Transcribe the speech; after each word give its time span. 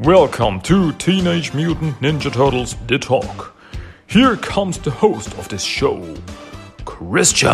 Welcome 0.00 0.60
to 0.60 0.92
Teenage 0.92 1.52
Mutant 1.54 1.98
Ninja 2.00 2.32
Turtles 2.32 2.76
The 2.86 3.00
Talk. 3.00 3.56
Here 4.06 4.36
comes 4.36 4.78
the 4.78 4.92
host 4.92 5.36
of 5.36 5.48
this 5.48 5.64
show, 5.64 6.14
Christian. 6.84 7.48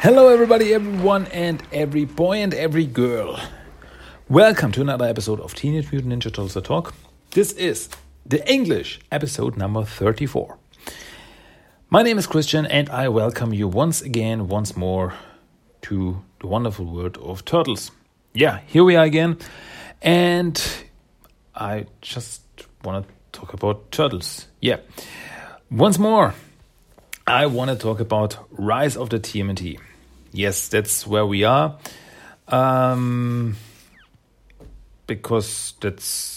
Hello, 0.00 0.28
everybody, 0.28 0.72
everyone, 0.72 1.26
and 1.26 1.62
every 1.72 2.06
boy 2.06 2.38
and 2.38 2.54
every 2.54 2.86
girl. 2.86 3.38
Welcome 4.30 4.72
to 4.72 4.80
another 4.80 5.04
episode 5.04 5.40
of 5.40 5.54
Teenage 5.54 5.92
Mutant 5.92 6.14
Ninja 6.14 6.32
Turtles 6.32 6.54
The 6.54 6.62
Talk. 6.62 6.94
This 7.32 7.52
is 7.52 7.90
the 8.24 8.50
English 8.50 9.00
episode 9.12 9.58
number 9.58 9.84
34. 9.84 10.56
My 11.88 12.02
name 12.02 12.18
is 12.18 12.26
Christian, 12.26 12.66
and 12.66 12.90
I 12.90 13.08
welcome 13.08 13.54
you 13.54 13.68
once 13.68 14.02
again, 14.02 14.48
once 14.48 14.76
more, 14.76 15.14
to 15.82 16.20
the 16.40 16.48
wonderful 16.48 16.84
world 16.84 17.16
of 17.18 17.44
turtles. 17.44 17.92
Yeah, 18.34 18.58
here 18.66 18.82
we 18.82 18.96
are 18.96 19.04
again, 19.04 19.38
and 20.02 20.60
I 21.54 21.86
just 22.00 22.42
want 22.82 23.06
to 23.06 23.14
talk 23.30 23.52
about 23.52 23.92
turtles. 23.92 24.48
Yeah, 24.60 24.78
once 25.70 25.96
more, 25.96 26.34
I 27.24 27.46
want 27.46 27.70
to 27.70 27.76
talk 27.76 28.00
about 28.00 28.36
Rise 28.50 28.96
of 28.96 29.10
the 29.10 29.20
TMNT. 29.20 29.78
Yes, 30.32 30.66
that's 30.66 31.06
where 31.06 31.24
we 31.24 31.44
are. 31.44 31.78
Um, 32.48 33.54
because 35.06 35.74
that's 35.80 36.35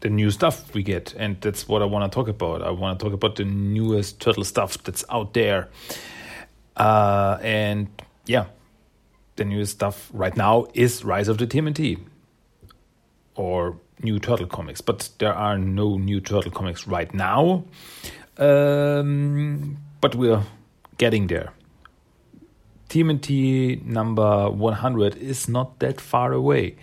the 0.00 0.10
new 0.10 0.30
stuff 0.30 0.74
we 0.74 0.82
get, 0.82 1.14
and 1.16 1.40
that's 1.40 1.68
what 1.68 1.82
I 1.82 1.84
want 1.84 2.10
to 2.10 2.14
talk 2.14 2.28
about. 2.28 2.62
I 2.62 2.70
want 2.70 2.98
to 2.98 3.04
talk 3.04 3.12
about 3.12 3.36
the 3.36 3.44
newest 3.44 4.20
turtle 4.20 4.44
stuff 4.44 4.82
that's 4.82 5.04
out 5.10 5.34
there, 5.34 5.68
uh, 6.76 7.38
and 7.42 7.88
yeah, 8.26 8.46
the 9.36 9.44
newest 9.44 9.72
stuff 9.72 10.10
right 10.12 10.36
now 10.36 10.66
is 10.74 11.04
Rise 11.04 11.28
of 11.28 11.38
the 11.38 11.46
TMNT 11.46 11.98
or 13.34 13.76
new 14.02 14.18
turtle 14.18 14.46
comics, 14.46 14.80
but 14.80 15.08
there 15.18 15.34
are 15.34 15.58
no 15.58 15.96
new 15.96 16.20
turtle 16.20 16.50
comics 16.50 16.86
right 16.86 17.12
now. 17.14 17.64
Um, 18.38 19.76
but 20.00 20.14
we're 20.14 20.42
getting 20.98 21.26
there. 21.26 21.52
TMNT 22.88 23.84
number 23.84 24.50
100 24.50 25.16
is 25.16 25.48
not 25.48 25.78
that 25.78 26.00
far 26.00 26.32
away. 26.32 26.76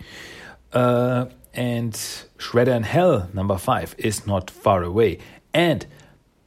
Uh, 0.72 1.26
and 1.58 1.94
Shredder 2.38 2.76
in 2.78 2.84
Hell 2.84 3.30
number 3.34 3.58
5 3.58 3.96
is 3.98 4.28
not 4.28 4.52
far 4.52 4.84
away. 4.84 5.18
And 5.54 5.88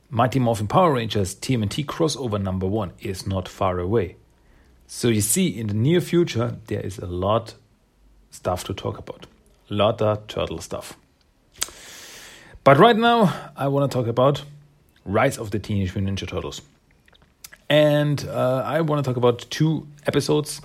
Mighty 0.08 0.38
Morphin 0.38 0.68
Power 0.68 0.92
Rangers 0.92 1.34
TMNT 1.34 1.84
crossover 1.84 2.40
number 2.40 2.66
1 2.66 2.92
is 3.00 3.26
not 3.26 3.48
far 3.48 3.80
away. 3.80 4.16
So 4.86 5.08
you 5.08 5.20
see, 5.20 5.48
in 5.48 5.66
the 5.66 5.74
near 5.74 6.00
future, 6.00 6.56
there 6.68 6.80
is 6.80 6.98
a 6.98 7.06
lot 7.06 7.54
stuff 8.30 8.62
to 8.64 8.74
talk 8.74 8.98
about. 8.98 9.26
A 9.68 9.74
lot 9.74 10.00
of 10.00 10.26
turtle 10.28 10.60
stuff. 10.60 10.96
But 12.62 12.78
right 12.78 12.96
now, 12.96 13.50
I 13.56 13.66
want 13.68 13.90
to 13.90 13.94
talk 13.94 14.06
about 14.06 14.44
Rise 15.04 15.38
of 15.38 15.50
the 15.50 15.58
Teenage 15.58 15.94
Mutant 15.94 16.20
Ninja 16.20 16.28
Turtles. 16.28 16.62
And 17.68 18.24
uh, 18.28 18.62
I 18.64 18.80
want 18.80 19.04
to 19.04 19.08
talk 19.08 19.16
about 19.16 19.46
two 19.50 19.88
episodes. 20.06 20.60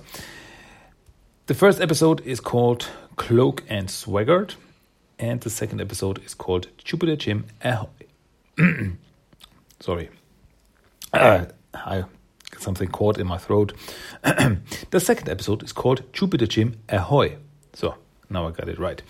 The 1.46 1.54
first 1.54 1.80
episode 1.80 2.26
is 2.26 2.40
called 2.40 2.88
Cloak 3.14 3.62
and 3.68 3.86
Swaggart, 3.86 4.56
and 5.16 5.40
the 5.40 5.48
second 5.48 5.80
episode 5.80 6.20
is 6.24 6.34
called 6.34 6.66
Jupiter 6.76 7.14
Jim 7.14 7.46
Ahoy. 7.62 7.86
Sorry. 9.80 10.10
Uh, 11.12 11.44
I 11.72 12.00
got 12.50 12.60
something 12.60 12.88
caught 12.88 13.18
in 13.18 13.28
my 13.28 13.38
throat. 13.38 13.74
the 14.24 14.98
second 14.98 15.28
episode 15.28 15.62
is 15.62 15.72
called 15.72 16.12
Jupiter 16.12 16.48
Jim 16.48 16.80
Ahoy. 16.88 17.36
So 17.74 17.94
now 18.28 18.48
I 18.48 18.50
got 18.50 18.68
it 18.68 18.80
right. 18.80 19.00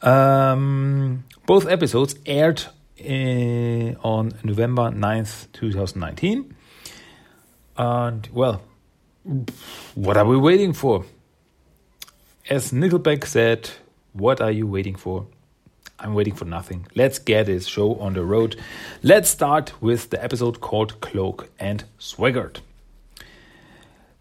Um, 0.00 1.24
both 1.44 1.68
episodes 1.68 2.14
aired 2.24 2.62
uh, 2.98 4.00
on 4.02 4.32
November 4.42 4.84
9th, 4.84 5.52
2019. 5.52 6.56
And 7.76 8.28
well, 8.32 8.62
what 9.94 10.16
are 10.16 10.24
we 10.24 10.38
waiting 10.38 10.72
for? 10.72 11.04
As 12.50 12.72
Nickelback 12.72 13.26
said, 13.26 13.70
what 14.12 14.40
are 14.40 14.50
you 14.50 14.66
waiting 14.66 14.96
for? 14.96 15.24
I'm 16.00 16.14
waiting 16.14 16.34
for 16.34 16.44
nothing. 16.44 16.88
Let's 16.96 17.20
get 17.20 17.46
this 17.46 17.68
show 17.68 17.94
on 18.00 18.14
the 18.14 18.24
road. 18.24 18.56
Let's 19.04 19.30
start 19.30 19.80
with 19.80 20.10
the 20.10 20.20
episode 20.20 20.60
called 20.60 21.00
Cloak 21.00 21.48
and 21.60 21.84
Swaggart. 22.00 22.56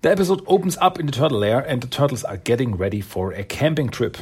The 0.04 0.12
episode 0.12 0.44
opens 0.46 0.78
up 0.78 1.00
in 1.00 1.08
the 1.08 1.12
turtle 1.12 1.40
lair, 1.40 1.60
and 1.60 1.82
the 1.82 1.88
turtles 1.88 2.24
are 2.24 2.38
getting 2.38 2.76
ready 2.76 3.02
for 3.02 3.32
a 3.32 3.44
camping 3.44 3.90
trip. 3.90 4.16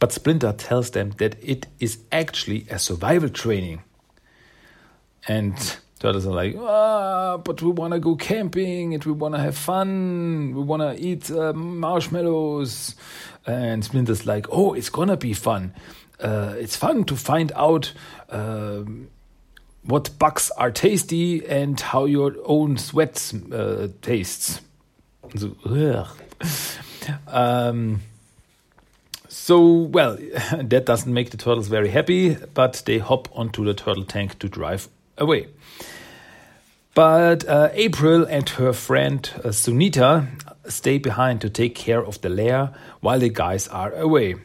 But 0.00 0.10
Splinter 0.10 0.52
tells 0.52 0.90
them 0.90 1.12
that 1.18 1.36
it 1.40 1.68
is 1.78 1.98
actually 2.10 2.66
a 2.68 2.80
survival 2.80 3.28
training. 3.28 3.84
And 5.28 5.76
turtles 5.98 6.26
are 6.26 6.34
like, 6.34 6.56
ah, 6.58 7.38
but 7.38 7.62
we 7.62 7.70
want 7.70 7.94
to 7.94 8.00
go 8.00 8.16
camping 8.16 8.94
and 8.94 9.04
we 9.04 9.12
want 9.12 9.34
to 9.34 9.40
have 9.40 9.56
fun. 9.56 10.54
We 10.54 10.62
want 10.62 10.82
to 10.82 11.02
eat 11.02 11.30
uh, 11.30 11.52
marshmallows. 11.52 12.94
And 13.46 13.84
Splinter's 13.84 14.26
like, 14.26 14.46
oh, 14.50 14.74
it's 14.74 14.90
going 14.90 15.08
to 15.08 15.16
be 15.16 15.32
fun. 15.32 15.74
Uh, 16.20 16.54
it's 16.58 16.76
fun 16.76 17.04
to 17.04 17.16
find 17.16 17.52
out 17.54 17.92
uh, 18.28 18.82
what 19.84 20.18
bugs 20.18 20.50
are 20.52 20.70
tasty 20.70 21.46
and 21.46 21.78
how 21.78 22.04
your 22.04 22.34
own 22.44 22.76
sweat 22.76 23.32
uh, 23.52 23.88
tastes. 24.02 24.60
So, 25.36 26.06
um, 27.28 28.00
so, 29.28 29.72
well, 29.72 30.16
that 30.60 30.86
doesn't 30.86 31.12
make 31.12 31.30
the 31.30 31.36
turtles 31.36 31.68
very 31.68 31.88
happy, 31.88 32.34
but 32.54 32.82
they 32.84 32.98
hop 32.98 33.28
onto 33.32 33.64
the 33.64 33.74
turtle 33.74 34.04
tank 34.04 34.38
to 34.40 34.48
drive 34.48 34.88
away. 35.18 35.46
But 36.96 37.46
uh, 37.46 37.68
April 37.74 38.24
and 38.24 38.48
her 38.48 38.72
friend 38.72 39.30
uh, 39.44 39.48
Sunita 39.48 40.28
stay 40.66 40.96
behind 40.96 41.42
to 41.42 41.50
take 41.50 41.74
care 41.74 42.02
of 42.02 42.18
the 42.22 42.30
lair 42.30 42.72
while 43.00 43.18
the 43.18 43.28
guys 43.28 43.68
are 43.68 43.92
away. 43.92 44.36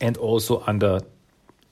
And 0.00 0.16
also 0.16 0.64
under 0.66 1.00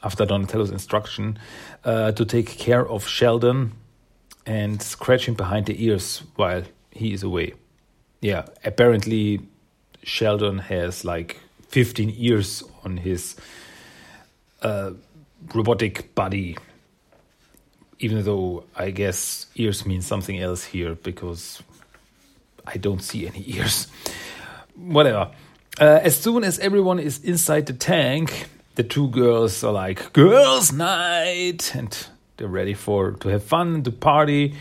after 0.03 0.27
Donatello's 0.27 0.71
instruction 0.71 1.39
uh, 1.87 2.13
to 2.13 2.27
take 2.27 2.49
care 2.59 2.87
of 2.87 3.09
Sheldon 3.09 3.73
and 4.45 4.83
scratch 4.83 5.27
him 5.27 5.37
behind 5.37 5.65
the 5.65 5.83
ears 5.83 6.23
while 6.37 6.65
he 6.91 7.15
is 7.15 7.23
away. 7.23 7.55
Yeah, 8.21 8.45
apparently 8.63 9.41
Sheldon 10.03 10.59
has 10.59 11.07
like 11.07 11.41
15 11.69 12.15
ears 12.19 12.63
on 12.85 12.99
his 12.99 13.37
uh, 14.61 14.91
robotic 15.55 16.15
body 16.15 16.59
even 18.05 18.23
though 18.23 18.65
I 18.77 18.91
guess 18.91 19.47
ears 19.55 19.87
mean 19.87 20.03
something 20.03 20.39
else 20.39 20.63
here 20.63 20.95
because 20.95 21.63
I 22.67 22.77
don't 22.77 23.03
see 23.03 23.27
any 23.27 23.43
ears. 23.57 23.89
Whatever. 24.77 25.31
Uh, 25.81 26.01
as 26.03 26.15
soon 26.17 26.45
as 26.45 26.59
everyone 26.59 26.99
is 26.99 27.25
inside 27.25 27.65
the 27.65 27.73
tank, 27.73 28.47
the 28.75 28.85
two 28.85 29.09
girls 29.09 29.65
are 29.65 29.73
like, 29.73 30.13
"Girls' 30.13 30.71
night," 30.71 31.75
and 31.75 31.91
they're 32.37 32.47
ready 32.61 32.75
for 32.75 33.13
to 33.13 33.29
have 33.29 33.43
fun, 33.43 33.83
to 33.85 33.91
party. 33.91 34.55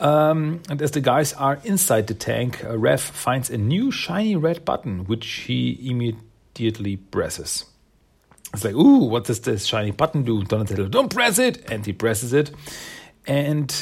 Um, 0.00 0.60
and 0.68 0.82
as 0.82 0.90
the 0.90 1.00
guys 1.00 1.32
are 1.34 1.60
inside 1.62 2.08
the 2.08 2.14
tank, 2.14 2.58
Raph 2.62 3.10
finds 3.12 3.48
a 3.48 3.56
new 3.56 3.92
shiny 3.92 4.34
red 4.34 4.64
button, 4.64 5.04
which 5.06 5.26
he 5.46 5.78
immediately 5.88 6.96
presses. 6.96 7.64
It's 8.52 8.64
like, 8.64 8.74
ooh, 8.74 9.04
what 9.04 9.24
does 9.24 9.40
this 9.40 9.64
shiny 9.64 9.92
button 9.92 10.24
do? 10.24 10.42
Donatello, 10.42 10.88
don't 10.88 11.12
press 11.12 11.38
it! 11.38 11.70
And 11.70 11.84
he 11.86 11.92
presses 11.92 12.32
it. 12.32 12.50
And 13.26 13.74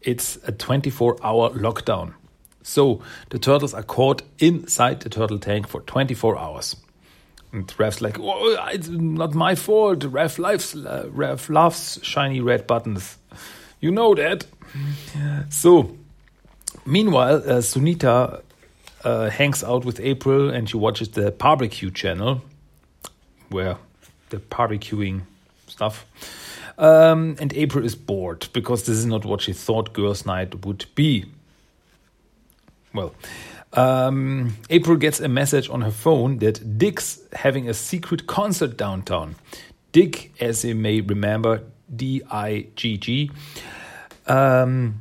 it's 0.00 0.38
a 0.46 0.52
24 0.52 1.18
hour 1.24 1.50
lockdown. 1.50 2.14
So 2.62 3.02
the 3.30 3.38
turtles 3.38 3.74
are 3.74 3.82
caught 3.82 4.22
inside 4.38 5.00
the 5.00 5.08
turtle 5.08 5.38
tank 5.38 5.68
for 5.68 5.80
24 5.82 6.38
hours. 6.38 6.76
And 7.52 7.66
Raph's 7.76 8.00
like, 8.00 8.18
oh, 8.18 8.68
it's 8.72 8.88
not 8.88 9.34
my 9.34 9.54
fault. 9.54 10.00
Raph 10.00 10.38
loves, 10.38 10.74
uh, 10.74 11.08
Raph 11.12 11.48
loves 11.48 12.00
shiny 12.02 12.40
red 12.40 12.66
buttons. 12.66 13.16
You 13.80 13.90
know 13.90 14.14
that. 14.14 14.46
So, 15.50 15.96
meanwhile, 16.84 17.36
uh, 17.36 17.60
Sunita 17.60 18.42
uh, 19.04 19.30
hangs 19.30 19.62
out 19.62 19.84
with 19.84 20.00
April 20.00 20.50
and 20.50 20.68
she 20.68 20.76
watches 20.76 21.10
the 21.10 21.30
barbecue 21.30 21.90
channel 21.90 22.42
where 23.50 23.76
the 24.30 24.38
barbecuing 24.38 25.22
stuff. 25.66 26.06
Um, 26.76 27.36
and 27.38 27.52
April 27.54 27.84
is 27.84 27.94
bored 27.94 28.48
because 28.52 28.84
this 28.84 28.96
is 28.96 29.06
not 29.06 29.24
what 29.24 29.42
she 29.42 29.52
thought 29.52 29.92
girls' 29.92 30.26
night 30.26 30.64
would 30.66 30.86
be. 30.94 31.26
Well, 32.92 33.14
um, 33.72 34.56
April 34.70 34.96
gets 34.96 35.20
a 35.20 35.28
message 35.28 35.68
on 35.68 35.82
her 35.82 35.90
phone 35.90 36.38
that 36.38 36.78
DIGG's 36.78 37.20
having 37.32 37.68
a 37.68 37.74
secret 37.74 38.26
concert 38.26 38.76
downtown. 38.76 39.36
DIGG, 39.92 40.32
as 40.40 40.64
you 40.64 40.74
may 40.74 41.00
remember, 41.00 41.62
D 41.94 42.22
I 42.30 42.66
G 42.76 42.96
G, 42.96 43.30
um, 44.26 45.00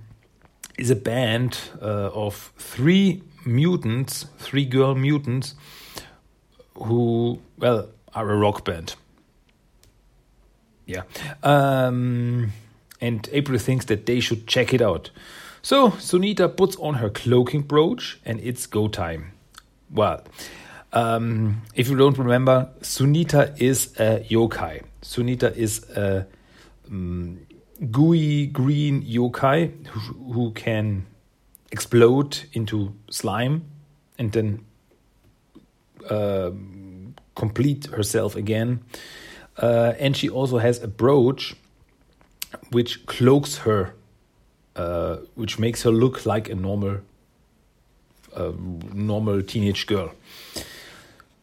is 0.77 0.89
a 0.89 0.95
band 0.95 1.57
uh, 1.81 2.09
of 2.13 2.51
three 2.57 3.23
mutants, 3.45 4.25
three 4.37 4.65
girl 4.65 4.95
mutants, 4.95 5.55
who, 6.75 7.39
well, 7.57 7.89
are 8.15 8.29
a 8.29 8.37
rock 8.37 8.65
band. 8.65 8.95
Yeah. 10.85 11.03
Um, 11.41 12.51
and 12.99 13.29
April 13.31 13.57
thinks 13.59 13.85
that 13.85 14.05
they 14.05 14.19
should 14.19 14.47
check 14.47 14.73
it 14.73 14.81
out. 14.81 15.09
So 15.61 15.91
Sunita 15.91 16.55
puts 16.55 16.75
on 16.77 16.95
her 16.95 17.09
cloaking 17.09 17.63
brooch 17.63 18.19
and 18.25 18.39
it's 18.41 18.65
go 18.65 18.87
time. 18.87 19.31
Well, 19.89 20.23
um, 20.91 21.61
if 21.73 21.89
you 21.89 21.95
don't 21.95 22.17
remember, 22.17 22.69
Sunita 22.81 23.59
is 23.61 23.93
a 23.97 24.25
yokai. 24.29 24.83
Sunita 25.01 25.55
is 25.55 25.89
a 25.91 26.27
um, 26.89 27.39
gooey 27.91 28.47
green 28.47 29.03
yokai 29.03 29.85
who, 29.87 30.33
who 30.33 30.51
can 30.51 31.05
explode 31.71 32.39
into 32.53 32.93
slime 33.09 33.65
and 34.19 34.31
then 34.31 34.65
uh, 36.09 36.51
complete 37.35 37.85
herself 37.87 38.35
again. 38.35 38.83
Uh, 39.57 39.93
and 39.99 40.17
she 40.17 40.29
also 40.29 40.57
has 40.57 40.81
a 40.81 40.87
brooch 40.87 41.55
which 42.71 43.05
cloaks 43.05 43.57
her, 43.59 43.93
uh, 44.75 45.17
which 45.35 45.59
makes 45.59 45.83
her 45.83 45.91
look 45.91 46.25
like 46.25 46.49
a 46.49 46.55
normal, 46.55 46.99
uh, 48.35 48.51
normal 48.93 49.41
teenage 49.43 49.85
girl. 49.85 50.11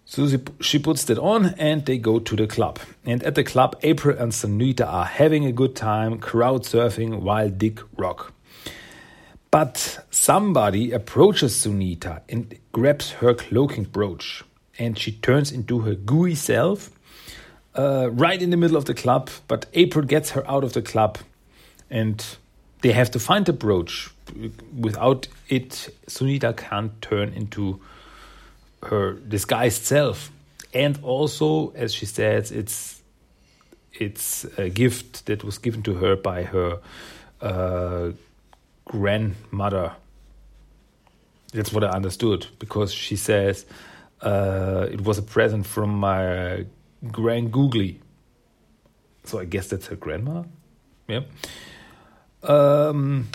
So 0.04 0.26
she, 0.60 0.80
puts 0.80 1.04
that 1.04 1.18
on 1.18 1.54
and 1.56 1.86
they 1.86 1.96
go 1.96 2.18
to 2.18 2.34
the 2.34 2.48
club. 2.48 2.80
And 3.04 3.22
at 3.22 3.36
the 3.36 3.44
club, 3.44 3.76
April 3.82 4.18
and 4.18 4.32
Sunita 4.32 4.84
are 4.84 5.04
having 5.04 5.44
a 5.44 5.52
good 5.52 5.76
time, 5.76 6.18
crowd 6.18 6.64
surfing 6.64 7.20
while 7.20 7.48
DIGG 7.48 7.80
rock. 7.96 8.32
But 9.52 10.04
somebody 10.10 10.90
approaches 10.90 11.54
Sunita 11.54 12.22
and 12.28 12.58
grabs 12.72 13.12
her 13.12 13.34
cloaking 13.34 13.84
brooch. 13.84 14.42
And 14.80 14.98
she 14.98 15.12
turns 15.12 15.52
into 15.52 15.80
her 15.80 15.94
gooey 15.94 16.34
self 16.34 16.90
uh, 17.76 18.08
right 18.10 18.40
in 18.40 18.50
the 18.50 18.56
middle 18.56 18.76
of 18.76 18.86
the 18.86 18.94
club. 18.94 19.30
But 19.46 19.66
April 19.74 20.04
gets 20.04 20.30
her 20.30 20.48
out 20.50 20.64
of 20.64 20.72
the 20.72 20.82
club 20.82 21.18
and 21.90 22.24
they 22.82 22.92
have 22.92 23.10
to 23.12 23.18
find 23.18 23.46
the 23.46 23.52
brooch. 23.52 24.10
Without 24.78 25.28
it, 25.48 25.94
Sunita 26.06 26.56
can't 26.56 27.00
turn 27.02 27.32
into 27.34 27.80
her 28.84 29.14
disguised 29.14 29.84
self. 29.84 30.30
And 30.72 30.98
also, 31.02 31.70
as 31.74 31.92
she 31.92 32.06
says, 32.06 32.52
it's 32.52 33.02
it's 33.92 34.44
a 34.56 34.70
gift 34.70 35.26
that 35.26 35.44
was 35.44 35.58
given 35.58 35.82
to 35.82 35.94
her 35.94 36.16
by 36.16 36.44
her 36.44 36.78
uh, 37.40 38.12
grandmother. 38.84 39.92
That's 41.52 41.72
what 41.72 41.84
I 41.84 41.88
understood 41.88 42.46
because 42.58 42.92
she 42.92 43.16
says 43.16 43.66
uh, 44.22 44.86
it 44.90 45.00
was 45.02 45.18
a 45.18 45.22
present 45.22 45.66
from 45.66 45.90
my 45.90 46.66
grand 47.10 47.52
googly. 47.52 48.00
So 49.24 49.38
I 49.38 49.44
guess 49.44 49.68
that's 49.68 49.86
her 49.86 49.96
grandma. 49.96 50.44
Yeah. 51.08 51.20
Um, 52.42 53.28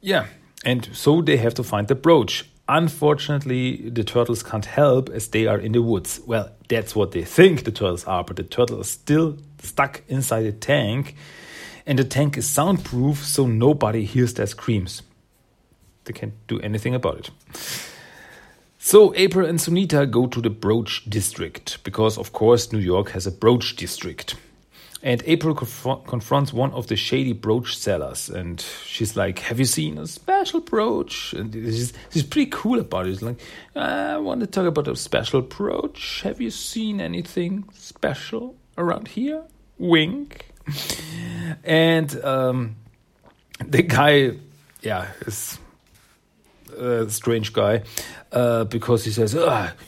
yeah, 0.00 0.26
and 0.64 0.88
so 0.92 1.22
they 1.22 1.36
have 1.36 1.54
to 1.54 1.64
find 1.64 1.88
the 1.88 1.94
brooch. 1.94 2.48
Unfortunately, 2.68 3.90
the 3.90 4.04
turtles 4.04 4.42
can't 4.42 4.64
help 4.64 5.08
as 5.10 5.28
they 5.28 5.46
are 5.46 5.58
in 5.58 5.72
the 5.72 5.82
woods. 5.82 6.20
Well, 6.26 6.50
that's 6.68 6.94
what 6.94 7.12
they 7.12 7.24
think 7.24 7.64
the 7.64 7.72
turtles 7.72 8.04
are, 8.04 8.24
but 8.24 8.36
the 8.36 8.42
turtle 8.42 8.80
is 8.80 8.90
still 8.90 9.38
stuck 9.62 10.02
inside 10.08 10.46
a 10.46 10.52
tank, 10.52 11.14
and 11.86 11.98
the 11.98 12.04
tank 12.04 12.36
is 12.36 12.48
soundproof, 12.48 13.24
so 13.24 13.46
nobody 13.46 14.04
hears 14.04 14.34
their 14.34 14.46
screams. 14.46 15.02
They 16.04 16.12
can't 16.12 16.34
do 16.46 16.60
anything 16.60 16.94
about 16.94 17.18
it. 17.18 17.30
So 18.86 19.12
April 19.16 19.48
and 19.48 19.58
Sunita 19.58 20.08
go 20.08 20.28
to 20.28 20.40
the 20.40 20.48
Brooch 20.48 21.10
District 21.10 21.82
because, 21.82 22.16
of 22.16 22.32
course, 22.32 22.72
New 22.72 22.78
York 22.78 23.10
has 23.10 23.26
a 23.26 23.32
Brooch 23.32 23.74
District. 23.74 24.36
And 25.02 25.24
April 25.26 25.56
conf- 25.56 26.06
confronts 26.06 26.52
one 26.52 26.70
of 26.70 26.86
the 26.86 26.94
shady 26.94 27.32
brooch 27.32 27.76
sellers, 27.76 28.28
and 28.30 28.64
she's 28.84 29.16
like, 29.16 29.40
"Have 29.40 29.58
you 29.58 29.64
seen 29.64 29.98
a 29.98 30.06
special 30.06 30.60
brooch?" 30.60 31.32
And 31.32 31.52
she's, 31.52 31.92
she's 32.12 32.22
pretty 32.22 32.48
cool 32.52 32.78
about 32.78 33.08
it. 33.08 33.14
She's 33.14 33.22
like, 33.22 33.40
"I 33.74 34.18
want 34.18 34.42
to 34.42 34.46
talk 34.46 34.66
about 34.66 34.86
a 34.86 34.94
special 34.94 35.42
brooch. 35.42 36.22
Have 36.22 36.40
you 36.40 36.50
seen 36.50 37.00
anything 37.00 37.64
special 37.72 38.54
around 38.78 39.08
here?" 39.08 39.42
Wink. 39.78 40.46
and 41.64 42.24
um, 42.24 42.76
the 43.66 43.82
guy, 43.82 44.36
yeah, 44.80 45.08
is 45.26 45.58
a 46.76 47.10
strange 47.10 47.52
guy 47.52 47.82
uh, 48.32 48.64
because 48.64 49.04
he 49.04 49.10
says, 49.10 49.34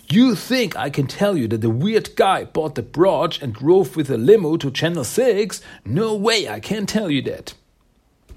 You 0.08 0.34
think 0.34 0.76
I 0.76 0.90
can 0.90 1.06
tell 1.06 1.36
you 1.36 1.48
that 1.48 1.60
the 1.60 1.70
weird 1.70 2.16
guy 2.16 2.44
bought 2.44 2.74
the 2.74 2.82
brooch 2.82 3.40
and 3.42 3.54
drove 3.54 3.96
with 3.96 4.10
a 4.10 4.16
limo 4.16 4.56
to 4.56 4.70
Channel 4.70 5.04
6? 5.04 5.60
No 5.84 6.14
way, 6.14 6.48
I 6.48 6.60
can't 6.60 6.88
tell 6.88 7.10
you 7.10 7.22
that. 7.22 7.54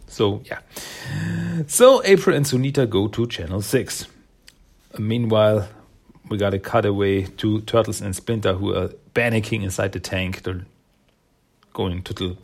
So, 0.08 0.44
yeah. 0.46 0.60
So, 1.68 2.02
April 2.04 2.36
and 2.36 2.46
Sunita 2.46 2.90
go 2.90 3.08
to 3.08 3.28
Channel 3.28 3.62
6. 3.62 4.08
Meanwhile, 5.00 5.70
we 6.30 6.38
got 6.38 6.54
a 6.54 6.60
cutaway 6.60 7.24
to 7.24 7.62
Turtles 7.62 8.02
and 8.02 8.16
Splinter 8.16 8.54
who 8.54 8.76
are 8.76 8.90
panicking 9.16 9.64
inside 9.64 9.94
the 9.94 10.00
tank. 10.00 10.44
They're 10.44 10.66
going 11.74 12.04
total 12.04 12.38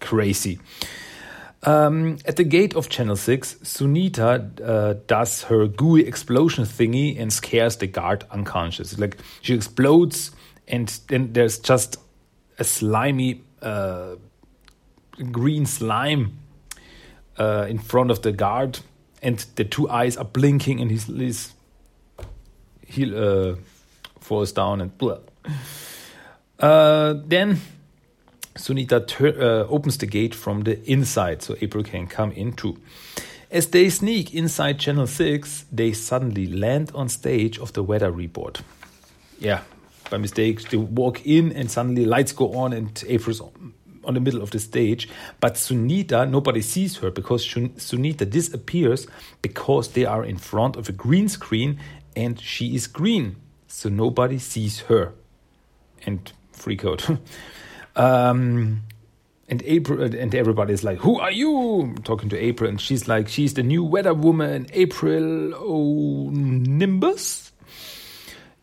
crazy. 0.00 0.58
Um, 1.64 2.18
at 2.26 2.36
the 2.36 2.44
gate 2.44 2.76
of 2.76 2.90
Channel 2.90 3.16
6, 3.16 3.54
Sunita 3.62 4.60
uh, 4.60 4.94
does 5.06 5.44
her 5.44 5.66
gooey 5.66 6.06
explosion 6.06 6.64
thingy 6.64 7.18
and 7.18 7.32
scares 7.32 7.76
the 7.76 7.86
guard 7.86 8.24
unconscious. 8.30 8.98
Like 8.98 9.16
she 9.40 9.54
explodes, 9.54 10.30
and 10.68 10.88
then 11.08 11.32
there's 11.32 11.58
just 11.58 11.96
a 12.58 12.64
slimy 12.64 13.42
uh, 13.62 14.16
green 15.32 15.64
slime 15.64 16.38
uh, 17.38 17.66
in 17.68 17.78
front 17.78 18.10
of 18.10 18.20
the 18.20 18.32
guard, 18.32 18.80
and 19.22 19.38
the 19.56 19.64
two 19.64 19.88
eyes 19.88 20.18
are 20.18 20.24
blinking, 20.24 20.80
and 20.80 20.90
he's, 20.90 21.54
he 22.86 23.16
uh, 23.16 23.54
falls 24.20 24.52
down 24.52 24.82
and 24.82 24.96
blah. 24.98 25.18
Uh, 26.58 27.14
then 27.26 27.58
Sunita 28.56 29.00
uh, 29.20 29.66
opens 29.68 29.98
the 29.98 30.06
gate 30.06 30.34
from 30.34 30.62
the 30.62 30.80
inside 30.90 31.42
so 31.42 31.56
April 31.60 31.82
can 31.82 32.06
come 32.06 32.32
in 32.32 32.52
too. 32.52 32.78
As 33.50 33.68
they 33.68 33.88
sneak 33.90 34.34
inside 34.34 34.78
Channel 34.78 35.06
6, 35.06 35.66
they 35.70 35.92
suddenly 35.92 36.46
land 36.46 36.90
on 36.94 37.08
stage 37.08 37.58
of 37.58 37.72
the 37.72 37.82
weather 37.82 38.10
report. 38.10 38.62
Yeah, 39.38 39.60
by 40.10 40.18
mistake, 40.18 40.68
they 40.70 40.76
walk 40.76 41.24
in 41.26 41.52
and 41.52 41.70
suddenly 41.70 42.04
lights 42.04 42.32
go 42.32 42.54
on 42.54 42.72
and 42.72 43.02
April's 43.08 43.40
on 43.40 44.14
the 44.14 44.20
middle 44.20 44.42
of 44.42 44.50
the 44.50 44.58
stage. 44.58 45.08
But 45.40 45.54
Sunita, 45.54 46.28
nobody 46.28 46.62
sees 46.62 46.98
her 46.98 47.10
because 47.10 47.46
Sunita 47.46 48.28
disappears 48.28 49.06
because 49.42 49.88
they 49.88 50.04
are 50.04 50.24
in 50.24 50.36
front 50.36 50.76
of 50.76 50.88
a 50.88 50.92
green 50.92 51.28
screen 51.28 51.78
and 52.14 52.40
she 52.40 52.74
is 52.74 52.86
green. 52.86 53.36
So 53.66 53.88
nobody 53.88 54.38
sees 54.38 54.80
her. 54.80 55.14
And 56.06 56.32
freak 56.52 56.84
out. 56.84 57.08
Um, 57.96 58.82
and 59.48 59.62
April 59.64 60.02
and 60.02 60.34
everybody's 60.34 60.82
like, 60.82 60.98
"Who 60.98 61.18
are 61.18 61.30
you?" 61.30 61.94
Talking 62.04 62.28
to 62.30 62.38
April, 62.38 62.68
and 62.68 62.80
she's 62.80 63.06
like, 63.08 63.28
"She's 63.28 63.54
the 63.54 63.62
new 63.62 63.84
weather 63.84 64.14
woman, 64.14 64.66
April 64.72 65.54
O'Nimbus." 65.54 67.52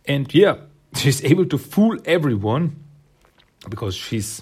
And 0.06 0.34
yeah, 0.34 0.58
she's 0.96 1.24
able 1.24 1.46
to 1.46 1.58
fool 1.58 1.98
everyone 2.06 2.84
because 3.70 3.96
she's 3.96 4.42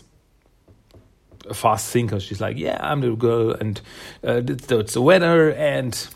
a 1.50 1.53
fast 1.53 1.91
thinker. 1.91 2.19
She's 2.19 2.39
like, 2.39 2.58
"Yeah, 2.58 2.77
I'm 2.79 3.01
the 3.01 3.15
girl, 3.15 3.51
and 3.51 3.81
uh, 4.24 4.41
the 4.41 5.01
weather." 5.01 5.51
And 5.51 6.08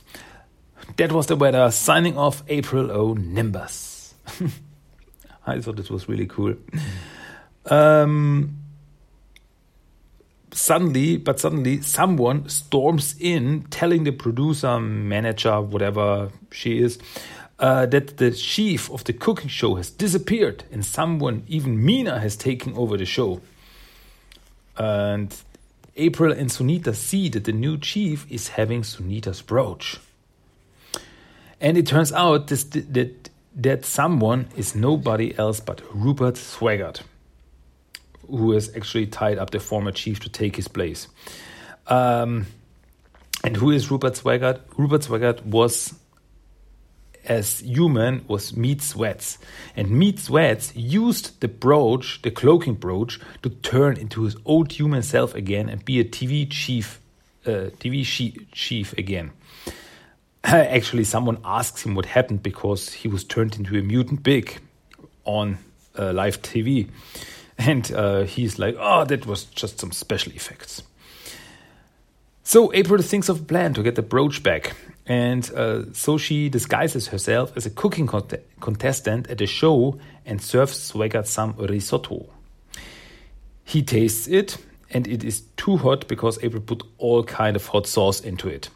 that 0.98 1.12
was 1.12 1.28
the 1.28 1.36
weather. 1.36 1.70
Signing 1.72 2.18
off, 2.18 2.44
April 2.48 2.92
O'Nimbus. 2.92 4.14
I 5.46 5.60
thought 5.60 5.76
this 5.76 5.90
was 5.90 6.08
really 6.08 6.28
cool. 6.28 6.56
Um, 7.66 8.63
suddenly, 10.54 11.18
but 11.18 11.40
suddenly, 11.40 11.82
someone 11.82 12.48
storms 12.50 13.16
in 13.20 13.64
telling 13.70 14.04
the 14.04 14.12
producer, 14.12 14.80
manager, 14.80 15.62
whatever 15.62 16.30
she 16.52 16.80
is, 16.80 17.00
uh, 17.60 17.86
that 17.86 18.18
the 18.18 18.32
chief 18.32 18.90
of 18.92 19.04
the 19.06 19.14
cooking 19.14 19.50
show 19.50 19.76
has 19.76 19.90
disappeared 19.90 20.64
and 20.72 20.86
someone 20.86 21.44
even 21.48 21.84
Mina, 21.84 22.20
has 22.20 22.36
taken 22.36 22.74
over 22.74 22.98
the 22.98 23.06
show. 23.06 23.42
And 24.78 25.36
April 25.96 26.32
and 26.32 26.50
Sunita 26.50 26.96
see 26.96 27.30
that 27.30 27.44
the 27.44 27.52
new 27.52 27.78
chief 27.78 28.26
is 28.30 28.50
having 28.50 28.82
Sunita's 28.82 29.42
brooch. 29.42 30.00
And 31.62 31.78
it 31.78 31.88
turns 31.88 32.12
out 32.12 32.48
this, 32.48 32.64
that, 32.64 33.30
that 33.56 33.86
someone 33.86 34.48
is 34.56 34.76
nobody 34.76 35.38
else 35.38 35.60
but 35.60 35.82
Rupert 35.94 36.36
Swaggart 36.36 37.02
who 38.28 38.52
has 38.52 38.76
actually 38.76 39.08
tied 39.08 39.38
up 39.38 39.50
the 39.52 39.60
former 39.60 39.92
chief 39.92 40.20
to 40.22 40.30
take 40.30 40.56
his 40.56 40.68
place. 40.68 41.08
Um, 41.88 42.46
and 43.44 43.58
who 43.58 43.72
is 43.72 43.92
Rupert 43.92 44.14
Swaggart? 44.14 44.62
Rupert 44.78 45.02
Swaggart 45.02 45.46
was 45.46 45.94
as 47.26 47.60
human 47.60 48.24
was 48.28 48.56
Meat 48.56 48.82
Sweats. 48.82 49.38
And 49.76 49.92
Meat 49.92 50.20
Sweats 50.20 50.76
used 50.76 51.40
the 51.42 51.48
brooch, 51.48 52.22
the 52.22 52.32
cloaking 52.32 52.76
brooch, 52.76 53.20
to 53.42 53.50
turn 53.50 53.98
into 53.98 54.24
his 54.24 54.36
old 54.46 54.72
human 54.72 55.04
self 55.04 55.34
again 55.36 55.70
and 55.70 55.84
be 55.84 56.00
a 56.00 56.04
TV 56.04 56.50
chief, 56.50 57.00
uh, 57.46 57.70
TV 57.80 58.06
chief 58.52 58.94
again. 58.94 59.32
Actually, 60.44 61.06
someone 61.06 61.38
asks 61.46 61.86
him 61.86 61.96
what 61.96 62.06
happened 62.06 62.44
because 62.44 62.92
he 62.92 63.08
was 63.08 63.24
turned 63.24 63.56
into 63.56 63.78
a 63.78 63.82
mutant 63.82 64.24
big 64.24 64.60
on 65.26 65.58
uh, 65.98 66.12
live 66.12 66.42
TV. 66.42 66.90
And 67.58 67.92
uh, 67.94 68.24
he's 68.24 68.58
like, 68.58 68.76
oh, 68.80 69.06
that 69.06 69.26
was 69.26 69.46
just 69.46 69.80
some 69.80 69.92
special 69.92 70.34
effects. 70.34 70.82
So 72.44 72.74
April 72.74 73.02
thinks 73.02 73.30
of 73.30 73.42
a 73.42 73.44
plan 73.44 73.74
to 73.76 73.84
get 73.84 73.96
the 73.96 74.02
brooch 74.02 74.44
back. 74.44 74.76
And 75.06 75.50
uh, 75.56 75.94
so 75.94 76.18
she 76.18 76.50
disguises 76.50 77.08
herself 77.08 77.56
as 77.56 77.66
a 77.66 77.70
cooking 77.70 78.08
cont 78.08 78.34
contestant 78.60 79.30
at 79.30 79.42
a 79.42 79.48
show 79.48 80.00
and 80.26 80.42
serves 80.42 80.92
Swaggart 80.92 81.28
some 81.28 81.56
risotto. 81.58 82.28
He 83.66 83.82
tastes 83.82 84.28
it, 84.28 84.58
and 84.90 85.08
it 85.08 85.24
is 85.24 85.42
too 85.58 85.78
hot 85.78 86.08
because 86.08 86.38
April 86.44 86.62
put 86.62 86.84
all 86.98 87.24
kind 87.24 87.56
of 87.56 87.68
hot 87.68 87.88
sauce 87.88 88.20
into 88.20 88.48
it. 88.50 88.70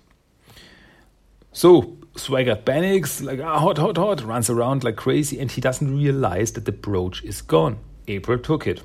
So 1.52 1.98
Swaggart 2.16 2.66
panics, 2.66 3.22
like 3.22 3.40
ah, 3.40 3.60
hot, 3.60 3.78
hot, 3.78 3.98
hot, 3.98 4.24
runs 4.24 4.50
around 4.50 4.84
like 4.84 4.96
crazy, 4.96 5.40
and 5.40 5.52
he 5.52 5.62
doesn't 5.62 5.98
realize 5.98 6.54
that 6.54 6.66
the 6.66 6.72
brooch 6.72 7.24
is 7.24 7.42
gone. 7.42 7.78
April 8.08 8.40
took 8.40 8.68
it. 8.68 8.82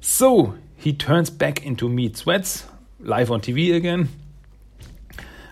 So 0.00 0.54
he 0.76 0.92
turns 0.92 1.30
back 1.30 1.64
into 1.66 1.88
meat 1.88 2.16
sweats, 2.16 2.64
live 3.00 3.30
on 3.30 3.40
TV 3.40 3.74
again, 3.74 4.08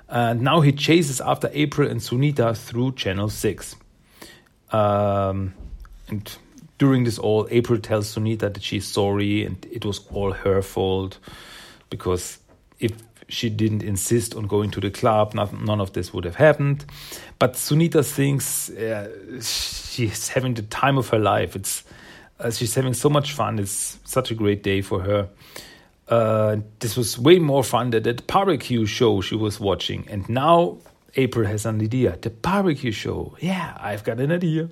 and 0.09 0.41
now 0.41 0.61
he 0.61 0.73
chases 0.73 1.21
after 1.21 1.51
April 1.53 1.91
and 1.91 2.01
Sunita 2.01 2.57
through 2.57 2.93
Channel 2.93 3.29
6. 3.29 3.77
Um, 4.71 5.55
and 6.09 6.39
during 6.79 7.05
this 7.05 7.19
all, 7.19 7.49
April 7.51 7.79
tells 7.79 8.15
Sunita 8.15 8.53
that 8.53 8.63
she's 8.63 8.87
sorry 8.87 9.45
and 9.45 9.67
it 9.71 9.85
was 9.85 10.07
all 10.13 10.33
her 10.33 10.63
fault 10.63 11.19
because 11.91 12.39
if 12.79 12.93
she 13.29 13.51
didn't 13.51 13.83
insist 13.83 14.37
on 14.37 14.47
going 14.47 14.71
to 14.71 14.81
the 14.81 14.91
club, 14.91 15.35
not, 15.35 15.53
none 15.61 15.81
of 15.81 15.93
this 15.93 16.13
would 16.13 16.25
have 16.25 16.37
happened. 16.37 16.85
But 17.41 17.55
Sunita 17.55 18.05
thinks 18.05 18.71
uh, 18.71 19.41
she's 19.41 20.29
having 20.29 20.55
the 20.55 20.63
time 20.63 20.99
of 20.99 21.09
her 21.09 21.19
life. 21.19 21.57
It's 21.57 21.83
uh, 22.39 22.51
she's 22.51 22.75
having 22.75 22.95
so 22.95 23.09
much 23.09 23.33
fun. 23.33 23.59
It's 23.59 23.99
such 24.05 24.31
a 24.31 24.35
great 24.35 24.63
day 24.63 24.83
for 24.83 25.01
her. 25.01 25.29
Uh, 26.09 26.59
this 26.79 26.97
was 26.97 27.19
way 27.19 27.39
more 27.39 27.65
fun 27.65 27.91
than 27.91 28.03
that 28.05 28.27
barbecue 28.27 28.87
show 28.87 29.21
she 29.21 29.35
was 29.35 29.59
watching. 29.59 30.07
And 30.09 30.29
now 30.29 30.79
April 31.17 31.47
has 31.47 31.67
an 31.67 31.81
idea. 31.81 32.17
The 32.21 32.31
barbecue 32.31 32.93
show. 32.93 33.37
Yeah, 33.41 33.77
I've 33.81 34.05
got 34.05 34.21
an 34.21 34.31
idea. 34.31 34.69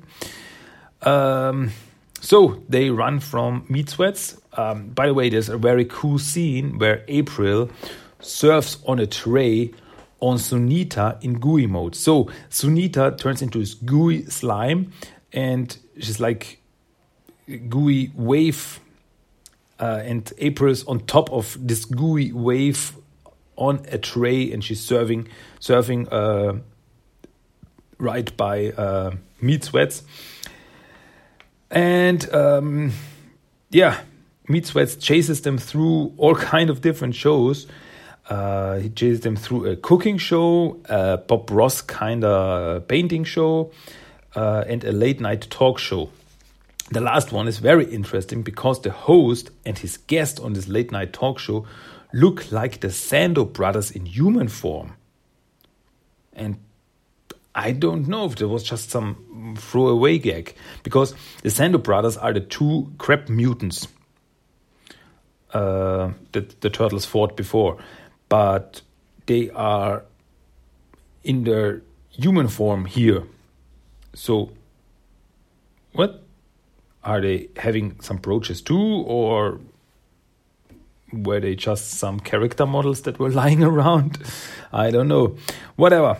Um, 1.02 1.72
so 2.20 2.62
they 2.68 2.90
run 2.90 3.20
from 3.20 3.66
meat 3.68 3.90
sweats. 3.90 4.40
Um, 4.52 4.88
by 4.88 5.06
the 5.06 5.14
way, 5.14 5.28
there's 5.28 5.48
a 5.48 5.58
very 5.58 5.84
cool 5.84 6.18
scene 6.18 6.78
where 6.78 7.04
April 7.08 7.70
surfs 8.20 8.78
on 8.86 8.98
a 8.98 9.06
tray 9.06 9.72
on 10.20 10.38
Sunita 10.38 11.22
in 11.22 11.38
gooey 11.38 11.66
mode. 11.66 11.94
So 11.94 12.30
Sunita 12.48 13.18
turns 13.18 13.42
into 13.42 13.58
this 13.58 13.74
gooey 13.74 14.24
slime 14.26 14.92
and 15.32 15.76
she's 15.98 16.20
like 16.20 16.60
gooey 17.68 18.10
wave 18.14 18.80
uh, 19.78 20.02
and 20.04 20.32
April's 20.38 20.84
on 20.86 21.00
top 21.00 21.30
of 21.32 21.56
this 21.60 21.84
gooey 21.84 22.32
wave 22.32 22.96
on 23.56 23.84
a 23.90 23.98
tray, 23.98 24.52
and 24.52 24.62
she's 24.64 24.80
serving 24.80 25.28
serving 25.60 26.08
uh, 26.08 26.58
right 27.98 28.36
by 28.36 28.70
uh, 28.70 29.12
meat 29.40 29.64
sweats. 29.64 30.02
And 31.70 32.32
um, 32.32 32.92
yeah, 33.70 34.00
meat 34.48 34.66
sweats 34.66 34.96
chases 34.96 35.42
them 35.42 35.58
through 35.58 36.12
all 36.16 36.34
kind 36.34 36.70
of 36.70 36.80
different 36.80 37.14
shows. 37.14 37.66
Uh, 38.28 38.78
he 38.78 38.88
chases 38.88 39.20
them 39.20 39.36
through 39.36 39.66
a 39.66 39.76
cooking 39.76 40.16
show, 40.18 40.80
a 40.86 41.18
Bob 41.18 41.50
Ross 41.50 41.82
kind 41.82 42.24
of 42.24 42.88
painting 42.88 43.24
show, 43.24 43.70
uh, 44.34 44.64
and 44.66 44.82
a 44.84 44.92
late 44.92 45.20
night 45.20 45.42
talk 45.50 45.78
show. 45.78 46.10
The 46.90 47.00
last 47.00 47.32
one 47.32 47.48
is 47.48 47.58
very 47.58 47.86
interesting 47.86 48.42
because 48.42 48.82
the 48.82 48.90
host 48.90 49.50
and 49.64 49.78
his 49.78 49.96
guest 49.96 50.38
on 50.40 50.52
this 50.52 50.68
late 50.68 50.92
night 50.92 51.12
talk 51.12 51.38
show 51.38 51.66
look 52.12 52.52
like 52.52 52.80
the 52.80 52.88
Sando 52.88 53.50
brothers 53.50 53.90
in 53.90 54.06
human 54.06 54.48
form. 54.48 54.96
And 56.34 56.58
I 57.54 57.72
don't 57.72 58.08
know 58.08 58.26
if 58.26 58.36
there 58.36 58.48
was 58.48 58.64
just 58.64 58.90
some 58.90 59.54
throwaway 59.58 60.18
gag 60.18 60.54
because 60.82 61.14
the 61.42 61.48
Sando 61.48 61.82
brothers 61.82 62.16
are 62.16 62.32
the 62.32 62.40
two 62.40 62.92
crab 62.98 63.28
mutants 63.28 63.88
uh, 65.52 66.10
that 66.32 66.60
the 66.60 66.70
turtles 66.70 67.06
fought 67.06 67.36
before, 67.36 67.78
but 68.28 68.82
they 69.26 69.50
are 69.50 70.04
in 71.22 71.44
their 71.44 71.82
human 72.10 72.48
form 72.48 72.84
here. 72.84 73.22
So, 74.14 74.50
what? 75.92 76.23
Are 77.04 77.20
they 77.20 77.48
having 77.56 78.00
some 78.00 78.16
brooches 78.16 78.62
too, 78.62 79.04
or 79.06 79.60
were 81.12 81.40
they 81.40 81.54
just 81.54 81.90
some 81.90 82.18
character 82.18 82.66
models 82.66 83.02
that 83.02 83.18
were 83.18 83.30
lying 83.42 83.62
around? 83.62 84.18
I 84.72 84.90
don't 84.90 85.08
know. 85.08 85.36
Whatever. 85.76 86.18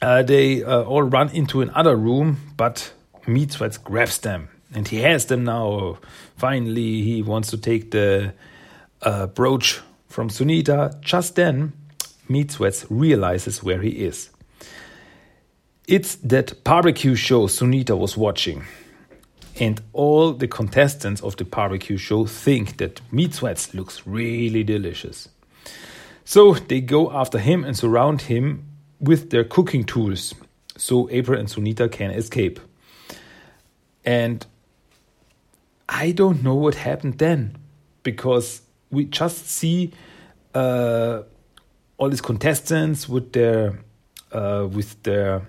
Uh, 0.00 0.22
they 0.22 0.62
uh, 0.62 0.82
all 0.82 1.02
run 1.02 1.28
into 1.30 1.60
another 1.60 1.96
room, 1.96 2.36
but 2.56 2.92
meatsweats 3.26 3.82
grabs 3.82 4.18
them, 4.18 4.48
and 4.72 4.86
he 4.86 4.98
has 4.98 5.26
them 5.26 5.44
now. 5.44 5.98
Finally, 6.36 7.02
he 7.02 7.22
wants 7.22 7.50
to 7.50 7.58
take 7.58 7.90
the 7.90 8.32
uh, 9.02 9.26
brooch 9.26 9.80
from 10.06 10.28
Sunita. 10.28 11.00
Just 11.00 11.34
then, 11.34 11.72
meatsweats 12.30 12.86
realizes 12.88 13.62
where 13.62 13.82
he 13.82 13.90
is. 13.90 14.30
It's 15.88 16.16
that 16.16 16.62
barbecue 16.62 17.16
show 17.16 17.48
Sunita 17.48 17.98
was 17.98 18.16
watching. 18.16 18.64
And 19.60 19.80
all 19.92 20.32
the 20.32 20.46
contestants 20.46 21.20
of 21.20 21.36
the 21.36 21.44
barbecue 21.44 21.96
show 21.96 22.26
think 22.26 22.76
that 22.76 23.00
meat 23.12 23.34
sweats 23.34 23.74
looks 23.74 24.06
really 24.06 24.62
delicious. 24.62 25.28
So 26.24 26.54
they 26.54 26.80
go 26.80 27.10
after 27.10 27.38
him 27.38 27.64
and 27.64 27.76
surround 27.76 28.22
him 28.22 28.64
with 29.00 29.30
their 29.30 29.44
cooking 29.44 29.84
tools 29.84 30.34
so 30.78 31.08
April 31.10 31.38
and 31.38 31.48
Sunita 31.48 31.90
can 31.90 32.10
escape. 32.12 32.60
And 34.04 34.46
I 35.88 36.12
don't 36.12 36.42
know 36.42 36.54
what 36.54 36.76
happened 36.76 37.18
then 37.18 37.56
because 38.02 38.62
we 38.90 39.04
just 39.04 39.48
see 39.48 39.92
uh, 40.54 41.22
all 41.98 42.08
these 42.08 42.20
contestants 42.20 43.08
with 43.08 43.32
their 43.32 43.80
uh, 44.32 44.68
with 44.70 45.02
their 45.02 45.42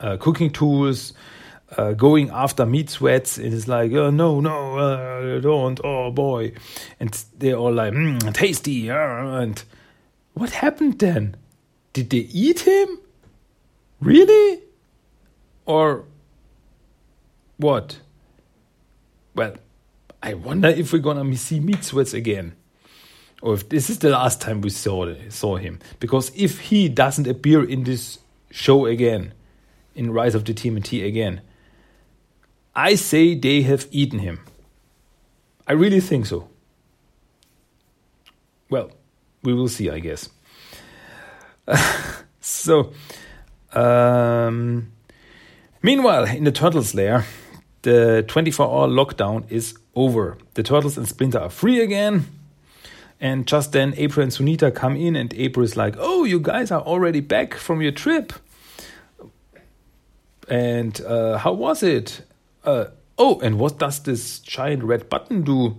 uh, 0.00 0.16
cooking 0.16 0.50
tools 0.50 1.12
uh, 1.76 1.92
going 1.92 2.30
after 2.30 2.66
meat 2.66 2.90
sweats. 2.90 3.38
It 3.38 3.52
is 3.52 3.68
like, 3.68 3.92
oh, 3.92 4.10
no, 4.10 4.40
no, 4.40 4.78
uh, 4.78 5.40
don't, 5.40 5.80
oh 5.82 6.10
boy. 6.10 6.52
And 7.00 7.12
they're 7.38 7.56
all 7.56 7.72
like, 7.72 7.92
mm, 7.92 8.32
tasty. 8.34 8.90
Uh, 8.90 9.40
and 9.40 9.62
what 10.34 10.50
happened 10.50 10.98
then? 10.98 11.36
Did 11.92 12.10
they 12.10 12.18
eat 12.18 12.60
him? 12.60 12.98
Really? 14.00 14.62
Or 15.64 16.04
what? 17.56 17.98
Well, 19.34 19.56
I 20.22 20.34
wonder 20.34 20.68
if 20.68 20.92
we're 20.92 20.98
gonna 20.98 21.36
see 21.36 21.60
meat 21.60 21.84
sweats 21.84 22.14
again. 22.14 22.54
Or 23.42 23.54
if 23.54 23.68
this 23.68 23.90
is 23.90 23.98
the 23.98 24.10
last 24.10 24.40
time 24.40 24.60
we 24.60 24.70
saw 24.70 25.12
saw 25.28 25.56
him. 25.56 25.78
Because 26.00 26.32
if 26.34 26.60
he 26.60 26.88
doesn't 26.88 27.26
appear 27.26 27.64
in 27.64 27.84
this 27.84 28.18
show 28.50 28.86
again, 28.86 29.34
in 29.94 30.12
Rise 30.12 30.34
of 30.34 30.44
the 30.44 30.54
TMNT 30.54 31.06
again, 31.06 31.40
I 32.76 32.94
say 32.94 33.34
they 33.34 33.62
have 33.62 33.88
eaten 33.90 34.18
him. 34.18 34.40
I 35.66 35.72
really 35.72 36.00
think 36.00 36.26
so. 36.26 36.48
Well, 38.68 38.90
we 39.42 39.54
will 39.54 39.68
see, 39.68 39.88
I 39.88 39.98
guess. 39.98 40.28
so, 42.40 42.92
um, 43.72 44.92
meanwhile, 45.82 46.24
in 46.24 46.44
the 46.44 46.52
Turtles 46.52 46.94
lair, 46.94 47.24
the 47.80 48.24
24 48.28 48.66
hour 48.66 48.88
lockdown 48.88 49.50
is 49.50 49.74
over. 49.94 50.36
The 50.54 50.62
Turtles 50.62 50.98
and 50.98 51.08
Splinter 51.08 51.38
are 51.38 51.50
free 51.50 51.80
again. 51.80 52.26
And 53.18 53.46
just 53.46 53.72
then, 53.72 53.94
April 53.96 54.22
and 54.22 54.32
Sunita 54.32 54.74
come 54.74 54.96
in, 54.96 55.16
and 55.16 55.32
April 55.34 55.64
is 55.64 55.78
like, 55.78 55.96
Oh, 55.98 56.24
you 56.24 56.38
guys 56.38 56.70
are 56.70 56.82
already 56.82 57.20
back 57.20 57.54
from 57.54 57.80
your 57.80 57.92
trip. 57.92 58.34
And 60.48 61.00
uh, 61.00 61.38
how 61.38 61.54
was 61.54 61.82
it? 61.82 62.20
Uh, 62.66 62.86
oh, 63.16 63.38
and 63.40 63.58
what 63.58 63.78
does 63.78 64.00
this 64.00 64.40
giant 64.40 64.82
red 64.82 65.08
button 65.08 65.42
do 65.42 65.76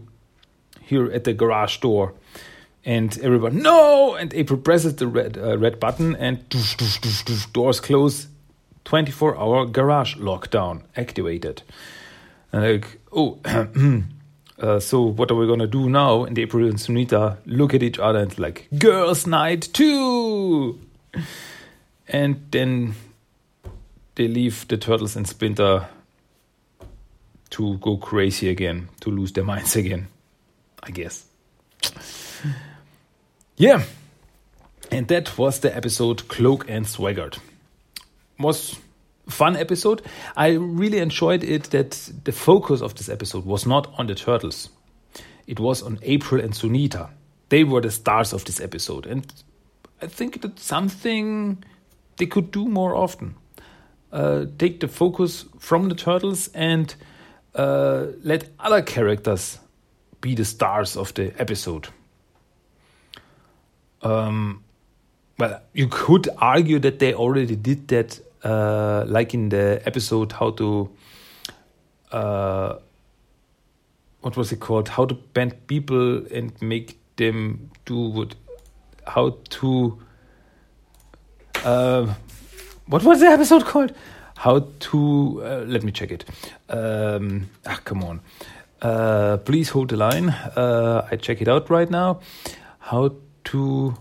here 0.82 1.12
at 1.12 1.26
the 1.26 1.34
garage 1.34 1.78
door? 1.78 2.14
And 2.86 3.20
everyone, 3.20 3.62
no! 3.62 4.16
And 4.16 4.34
April 4.34 4.58
presses 4.58 4.96
the 4.96 5.08
red, 5.08 5.38
uh, 5.38 5.58
red 5.58 5.80
button 5.80 6.16
and 6.16 6.48
doors 7.52 7.82
close. 7.82 8.28
24 8.86 9.38
hour 9.38 9.66
garage 9.66 10.16
lockdown 10.16 10.84
activated. 10.96 11.62
And 12.54 12.64
like, 12.64 13.00
oh, 13.12 13.40
uh, 14.60 14.80
so 14.80 15.02
what 15.02 15.30
are 15.30 15.36
we 15.36 15.46
gonna 15.46 15.68
do 15.68 15.90
now? 15.90 16.24
And 16.24 16.40
April 16.40 16.66
and 16.66 16.78
Sunita 16.78 17.40
look 17.46 17.74
at 17.74 17.84
each 17.84 18.00
other 18.00 18.20
and 18.20 18.40
like, 18.40 18.70
girls' 18.80 19.28
night 19.28 19.68
too! 19.74 20.80
And 22.08 22.46
then 22.52 22.96
they 24.16 24.30
leave 24.30 24.66
the 24.70 24.78
turtles 24.78 25.18
and 25.18 25.28
Splinter 25.28 25.90
to 27.52 27.78
go 27.78 27.98
crazy 27.98 28.50
again, 28.50 28.90
to 29.02 29.10
lose 29.10 29.32
their 29.34 29.44
minds 29.44 29.76
again, 29.76 30.08
I 30.84 30.92
guess. 30.92 31.26
Yeah. 33.58 33.84
And 34.92 35.08
that 35.08 35.38
was 35.38 35.60
the 35.60 35.76
episode 35.76 36.28
Cloak 36.28 36.70
and 36.70 36.86
Swaggart. 36.86 37.40
Was 38.40 38.78
fun 39.28 39.58
episode. 39.58 40.02
I 40.36 40.52
really 40.54 41.00
enjoyed 41.00 41.44
it 41.44 41.64
that 41.72 42.10
the 42.24 42.32
focus 42.32 42.82
of 42.82 42.96
this 42.96 43.10
episode 43.10 43.46
was 43.46 43.66
not 43.66 43.94
on 43.98 44.08
the 44.08 44.16
turtles. 44.16 44.70
It 45.48 45.60
was 45.60 45.82
on 45.82 46.00
April 46.04 46.42
and 46.42 46.54
Sunita. 46.54 47.10
They 47.50 47.64
were 47.64 47.82
the 47.82 47.92
stars 47.92 48.34
of 48.34 48.46
this 48.46 48.60
episode. 48.60 49.06
And 49.06 49.26
I 50.02 50.08
think 50.08 50.42
that's 50.42 50.64
something 50.64 51.64
they 52.18 52.26
could 52.26 52.52
do 52.52 52.68
more 52.68 52.96
often. 52.96 53.36
Uh, 54.12 54.46
take 54.58 54.80
the 54.80 54.88
focus 54.88 55.46
from 55.60 55.90
the 55.90 55.96
turtles 55.96 56.50
and 56.54 56.96
uh, 57.58 58.06
let 58.24 58.50
other 58.60 58.82
characters 58.82 59.60
be 60.22 60.36
the 60.36 60.46
stars 60.46 60.96
of 60.96 61.14
the 61.16 61.34
episode. 61.42 61.88
Um, 64.02 64.64
well, 65.40 65.62
you 65.74 65.88
could 65.88 66.30
argue 66.38 66.80
that 66.80 67.00
they 67.00 67.14
already 67.14 67.56
did 67.56 67.88
that, 67.90 68.20
uh, 68.44 69.06
like 69.08 69.34
in 69.34 69.50
the 69.50 69.82
episode 69.86 70.32
how 70.32 70.52
to, 70.52 70.90
uh, 72.12 72.76
what 74.22 74.38
was 74.38 74.52
it 74.52 74.60
called? 74.60 74.90
How 74.90 75.06
to 75.06 75.16
bend 75.16 75.68
people 75.68 76.26
and 76.28 76.60
make 76.62 77.00
them 77.16 77.72
do 77.86 77.98
what, 77.98 78.36
how 79.06 79.38
to, 79.50 80.00
uh, 81.64 82.14
what 82.86 83.04
was 83.04 83.20
the 83.20 83.28
episode 83.28 83.66
called? 83.66 83.94
How 84.38 84.68
to, 84.80 85.42
uh, 85.44 85.64
let 85.68 85.84
me 85.84 85.92
check 85.92 86.12
it. 86.12 86.26
Um, 86.70 87.50
ah, 87.66 87.80
come 87.84 88.04
on. 88.04 88.22
Uh, 88.82 89.38
please 89.38 89.70
hold 89.70 89.90
the 89.90 89.98
line. 89.98 90.30
Uh, 90.30 91.08
I 91.12 91.16
check 91.16 91.42
it 91.42 91.48
out 91.48 91.70
right 91.70 91.90
now. 91.90 92.20
How 92.80 93.16
to. 93.46 93.98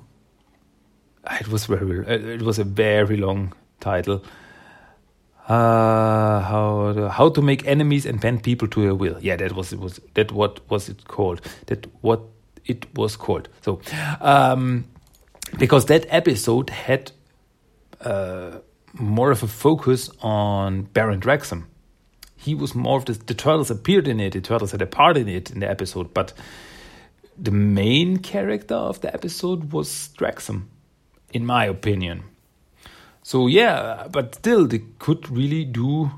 It 1.40 1.48
was 1.48 1.66
very. 1.66 2.06
It 2.06 2.42
was 2.42 2.58
a 2.58 2.64
very 2.64 3.16
long 3.16 3.54
title. 3.80 4.22
Uh, 5.48 6.40
how 6.40 6.92
to, 6.92 7.08
how 7.08 7.28
to 7.30 7.40
make 7.40 7.66
enemies 7.66 8.04
and 8.04 8.20
bend 8.20 8.42
people 8.42 8.68
to 8.68 8.82
your 8.82 8.94
will. 8.94 9.16
Yeah, 9.20 9.36
that 9.36 9.52
was 9.52 9.72
it. 9.72 9.78
Was 9.78 10.00
that 10.14 10.32
what 10.32 10.68
was 10.70 10.88
it 10.88 11.06
called? 11.06 11.40
That 11.66 11.86
what 12.02 12.20
it 12.66 12.86
was 12.94 13.16
called. 13.16 13.48
So, 13.62 13.80
um, 14.20 14.84
because 15.58 15.86
that 15.86 16.04
episode 16.10 16.70
had 16.70 17.12
uh, 18.00 18.58
more 18.98 19.30
of 19.30 19.42
a 19.42 19.48
focus 19.48 20.10
on 20.20 20.82
Baron 20.82 21.20
Draxum 21.20 21.64
he 22.36 22.54
was 22.54 22.74
more 22.74 22.98
of 22.98 23.06
the, 23.06 23.14
the 23.14 23.34
turtles 23.34 23.70
appeared 23.70 24.06
in 24.06 24.20
it. 24.20 24.34
The 24.34 24.40
turtles 24.40 24.70
had 24.70 24.82
a 24.82 24.86
part 24.86 25.16
in 25.16 25.28
it 25.28 25.50
in 25.50 25.60
the 25.60 25.68
episode, 25.68 26.14
but 26.14 26.32
the 27.36 27.50
main 27.50 28.18
character 28.18 28.74
of 28.74 29.00
the 29.00 29.12
episode 29.12 29.72
was 29.72 30.10
Draxum, 30.16 30.66
in 31.32 31.44
my 31.44 31.64
opinion. 31.64 32.22
So 33.22 33.48
yeah, 33.48 34.06
but 34.10 34.36
still, 34.36 34.66
they 34.66 34.82
could 35.00 35.28
really 35.28 35.64
do 35.64 36.10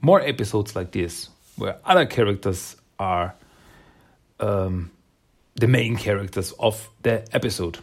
more 0.00 0.20
episodes 0.20 0.76
like 0.76 0.92
this, 0.92 1.28
where 1.56 1.78
other 1.84 2.06
characters 2.06 2.76
are 2.98 3.34
um, 4.38 4.92
the 5.56 5.66
main 5.66 5.96
characters 5.96 6.52
of 6.60 6.88
the 7.02 7.26
episode. 7.34 7.78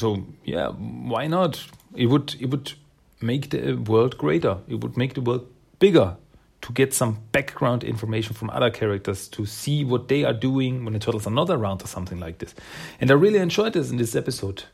So 0.00 0.24
yeah, 0.44 0.68
why 0.68 1.26
not? 1.26 1.62
It 1.94 2.06
would 2.06 2.34
it 2.40 2.50
would 2.50 2.72
make 3.20 3.50
the 3.50 3.74
world 3.74 4.16
greater. 4.16 4.58
It 4.66 4.80
would 4.80 4.96
make 4.96 5.12
the 5.12 5.20
world 5.20 5.46
bigger 5.78 6.16
to 6.62 6.72
get 6.72 6.94
some 6.94 7.18
background 7.32 7.84
information 7.84 8.34
from 8.34 8.50
other 8.50 8.70
characters 8.70 9.28
to 9.28 9.44
see 9.44 9.84
what 9.84 10.08
they 10.08 10.24
are 10.24 10.32
doing 10.32 10.84
when 10.84 10.94
the 10.94 10.98
turtles 10.98 11.26
are 11.26 11.32
not 11.32 11.50
around 11.50 11.82
or 11.82 11.86
something 11.86 12.18
like 12.18 12.38
this. 12.38 12.54
And 13.00 13.10
I 13.10 13.14
really 13.14 13.38
enjoyed 13.38 13.74
this 13.74 13.90
in 13.90 13.98
this 13.98 14.14
episode. 14.14 14.64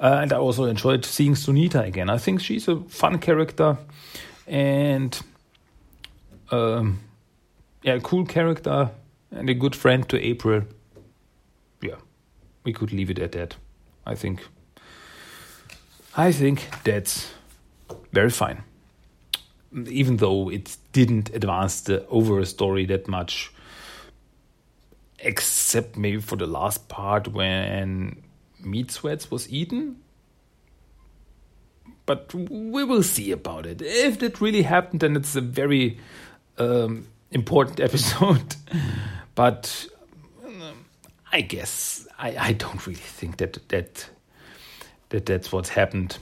Uh, 0.00 0.18
and 0.20 0.32
I 0.32 0.36
also 0.36 0.64
enjoyed 0.64 1.04
seeing 1.04 1.34
Sunita 1.34 1.86
again. 1.86 2.10
I 2.10 2.18
think 2.18 2.40
she's 2.40 2.66
a 2.66 2.76
fun 2.88 3.18
character 3.18 3.78
and 4.48 5.20
um, 6.50 7.00
yeah, 7.82 7.94
a 7.94 8.00
cool 8.00 8.26
character 8.26 8.90
and 9.30 9.48
a 9.48 9.54
good 9.54 9.76
friend 9.76 10.08
to 10.08 10.20
April. 10.20 10.62
Yeah, 11.80 11.96
we 12.64 12.72
could 12.72 12.92
leave 12.92 13.10
it 13.10 13.20
at 13.20 13.32
that. 13.32 13.56
I 14.04 14.16
think. 14.16 14.44
I 16.16 16.32
think 16.32 16.68
that's 16.84 17.32
very 18.12 18.30
fine. 18.30 18.64
Even 19.74 20.18
though 20.18 20.50
it 20.50 20.76
didn't 20.92 21.34
advance 21.34 21.80
the 21.80 22.06
overall 22.08 22.44
story 22.44 22.84
that 22.86 23.08
much, 23.08 23.50
except 25.18 25.96
maybe 25.96 26.20
for 26.20 26.36
the 26.36 26.46
last 26.46 26.88
part 26.88 27.28
when 27.28 28.22
meat 28.60 28.90
sweats 28.90 29.30
was 29.30 29.48
eaten. 29.50 29.96
But 32.04 32.34
we 32.34 32.84
will 32.84 33.02
see 33.02 33.30
about 33.30 33.64
it. 33.64 33.80
If 33.80 34.18
that 34.18 34.40
really 34.40 34.62
happened, 34.62 35.00
then 35.00 35.16
it's 35.16 35.36
a 35.36 35.40
very 35.40 35.98
um, 36.58 37.06
important 37.30 37.80
episode. 37.88 38.56
but 39.34 39.86
um, 40.44 40.84
I 41.32 41.40
guess 41.40 42.06
I, 42.18 42.36
I 42.36 42.52
don't 42.52 42.86
really 42.86 42.98
think 42.98 43.38
that 43.38 43.66
that 43.68 44.10
that 45.12 45.26
that's 45.26 45.52
what's 45.52 45.68
happened. 45.68 46.18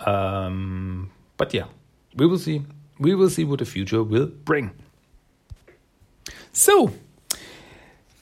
Um, 0.00 1.10
but 1.36 1.54
yeah, 1.54 1.66
we 2.16 2.26
will 2.26 2.38
see. 2.38 2.62
We 2.98 3.14
will 3.14 3.30
see 3.30 3.44
what 3.44 3.60
the 3.60 3.64
future 3.64 4.02
will 4.02 4.26
bring. 4.26 4.72
So, 6.52 6.92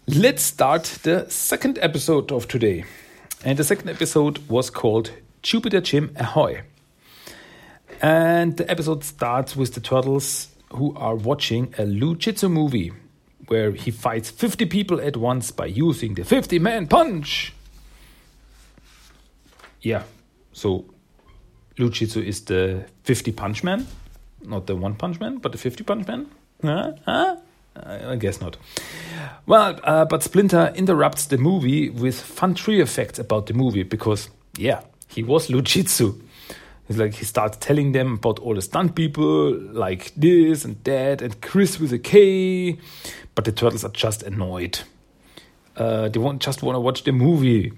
let's 0.07 0.43
start 0.43 0.85
the 1.03 1.27
second 1.29 1.79
episode 1.81 2.31
of 2.31 2.47
today. 2.47 2.85
And 3.45 3.59
the 3.59 3.65
second 3.65 3.89
episode 3.89 4.39
was 4.49 4.71
called 4.71 5.13
Jupiter 5.43 5.81
Jim 5.81 6.15
Ahoy. 6.17 6.63
And 8.01 8.57
the 8.57 8.71
episode 8.71 9.03
starts 9.03 9.57
with 9.57 9.75
the 9.75 9.81
turtles 9.81 10.49
who 10.73 10.95
are 10.97 11.15
watching 11.15 11.75
a 11.79 11.85
Lou 11.85 12.17
movie 12.43 12.93
where 13.49 13.73
he 13.73 13.91
fights 13.91 14.31
50 14.31 14.67
people 14.67 15.01
at 15.01 15.17
once 15.17 15.51
by 15.51 15.67
using 15.67 16.15
the 16.15 16.25
50 16.25 16.59
man 16.59 16.87
punch. 16.87 17.55
Yeah, 19.81 20.03
so 20.53 20.85
Lou 21.79 21.91
Jitsu 21.91 22.21
is 22.21 22.45
the 22.45 22.85
50 23.05 23.33
punch 23.33 23.63
man, 23.63 23.87
not 24.45 24.67
the 24.67 24.77
one 24.77 24.95
punch 24.95 25.21
man, 25.21 25.39
but 25.39 25.53
the 25.53 25.59
50 25.59 25.85
punch 25.85 26.07
man. 26.07 26.27
Huh? 26.63 26.93
Huh? 27.05 27.37
I 27.77 28.17
guess 28.17 28.41
not. 28.41 28.57
Well, 29.47 29.79
uh, 29.85 30.05
but 30.05 30.23
Splinter 30.23 30.73
interrupts 30.75 31.27
the 31.27 31.39
movie 31.39 31.91
with 31.91 32.21
fun 32.21 32.55
tree 32.55 32.81
effects 32.81 33.19
about 33.19 33.47
the 33.47 33.55
movie 33.55 33.85
because, 33.85 34.29
yeah, 34.57 34.81
he 35.07 35.23
was 35.23 35.49
Lou 35.49 35.63
Jitsu. 35.63 36.21
He's 36.87 36.97
like 36.97 37.15
he 37.15 37.25
starts 37.25 37.59
telling 37.59 37.93
them 37.93 38.15
about 38.15 38.39
all 38.39 38.55
the 38.55 38.63
stunt 38.63 38.95
people, 38.95 39.53
like 39.53 40.13
this 40.17 40.65
and 40.65 40.83
that, 40.85 41.21
and 41.21 41.41
Chris 41.43 41.79
with 41.79 41.93
a 41.93 41.99
K. 41.99 42.79
But 43.35 43.45
the 43.45 43.53
turtles 43.53 43.85
are 43.85 43.91
just 43.91 44.23
annoyed. 44.23 44.81
Uh, 45.77 46.09
they 46.09 46.19
won't 46.19 46.43
just 46.43 46.63
want 46.63 46.77
to 46.77 46.81
watch 46.81 47.05
the 47.05 47.13
movie. 47.13 47.73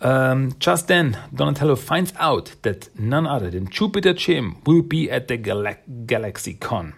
Um, 0.00 0.54
just 0.58 0.86
then, 0.86 1.18
Donatello 1.34 1.74
finds 1.76 2.12
out 2.18 2.54
that 2.62 2.88
none 2.98 3.26
other 3.26 3.50
than 3.50 3.68
Jupiter 3.68 4.12
Jim 4.12 4.58
will 4.64 4.82
be 4.82 5.10
at 5.10 5.28
the 5.28 5.36
Gal- 5.36 5.74
Galaxy 6.06 6.54
Con. 6.54 6.94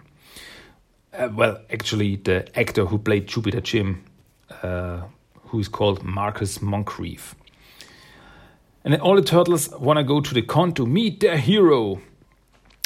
Uh, 1.13 1.29
well, 1.33 1.59
actually, 1.71 2.15
the 2.17 2.47
actor 2.57 2.85
who 2.85 2.97
played 2.97 3.27
Jupiter 3.27 3.59
Jim, 3.61 4.03
uh, 4.61 5.01
who 5.47 5.59
is 5.59 5.67
called 5.67 6.03
Marcus 6.03 6.61
Moncrief. 6.61 7.35
And 8.83 8.93
then 8.93 9.01
all 9.01 9.15
the 9.15 9.21
turtles 9.21 9.69
want 9.69 9.97
to 9.97 10.03
go 10.03 10.21
to 10.21 10.33
the 10.33 10.41
con 10.41 10.73
to 10.73 10.85
meet 10.85 11.19
their 11.19 11.37
hero. 11.37 12.01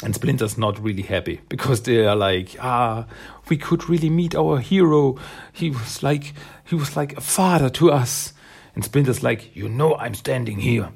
And 0.02 0.14
Splinter's 0.14 0.58
not 0.58 0.78
really 0.82 1.02
happy 1.02 1.40
because 1.48 1.82
they 1.82 2.04
are 2.04 2.16
like, 2.16 2.56
ah, 2.60 3.06
we 3.48 3.56
could 3.56 3.88
really 3.88 4.10
meet 4.10 4.34
our 4.34 4.58
hero. 4.58 5.16
He 5.52 5.70
was 5.70 6.02
like, 6.02 6.34
he 6.64 6.74
was 6.74 6.96
like 6.96 7.16
a 7.16 7.22
father 7.22 7.70
to 7.70 7.92
us. 7.92 8.34
And 8.76 8.84
Splinter's 8.84 9.24
like, 9.24 9.56
You 9.56 9.68
know, 9.68 9.96
I'm 9.96 10.14
standing 10.14 10.60
here. 10.60 10.90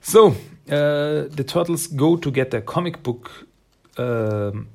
So 0.00 0.28
uh, 0.70 1.28
the 1.28 1.44
turtles 1.46 1.88
go 1.88 2.16
to 2.16 2.30
get 2.30 2.50
their 2.50 2.62
comic 2.62 3.02
book 3.02 3.30
um, 3.98 4.68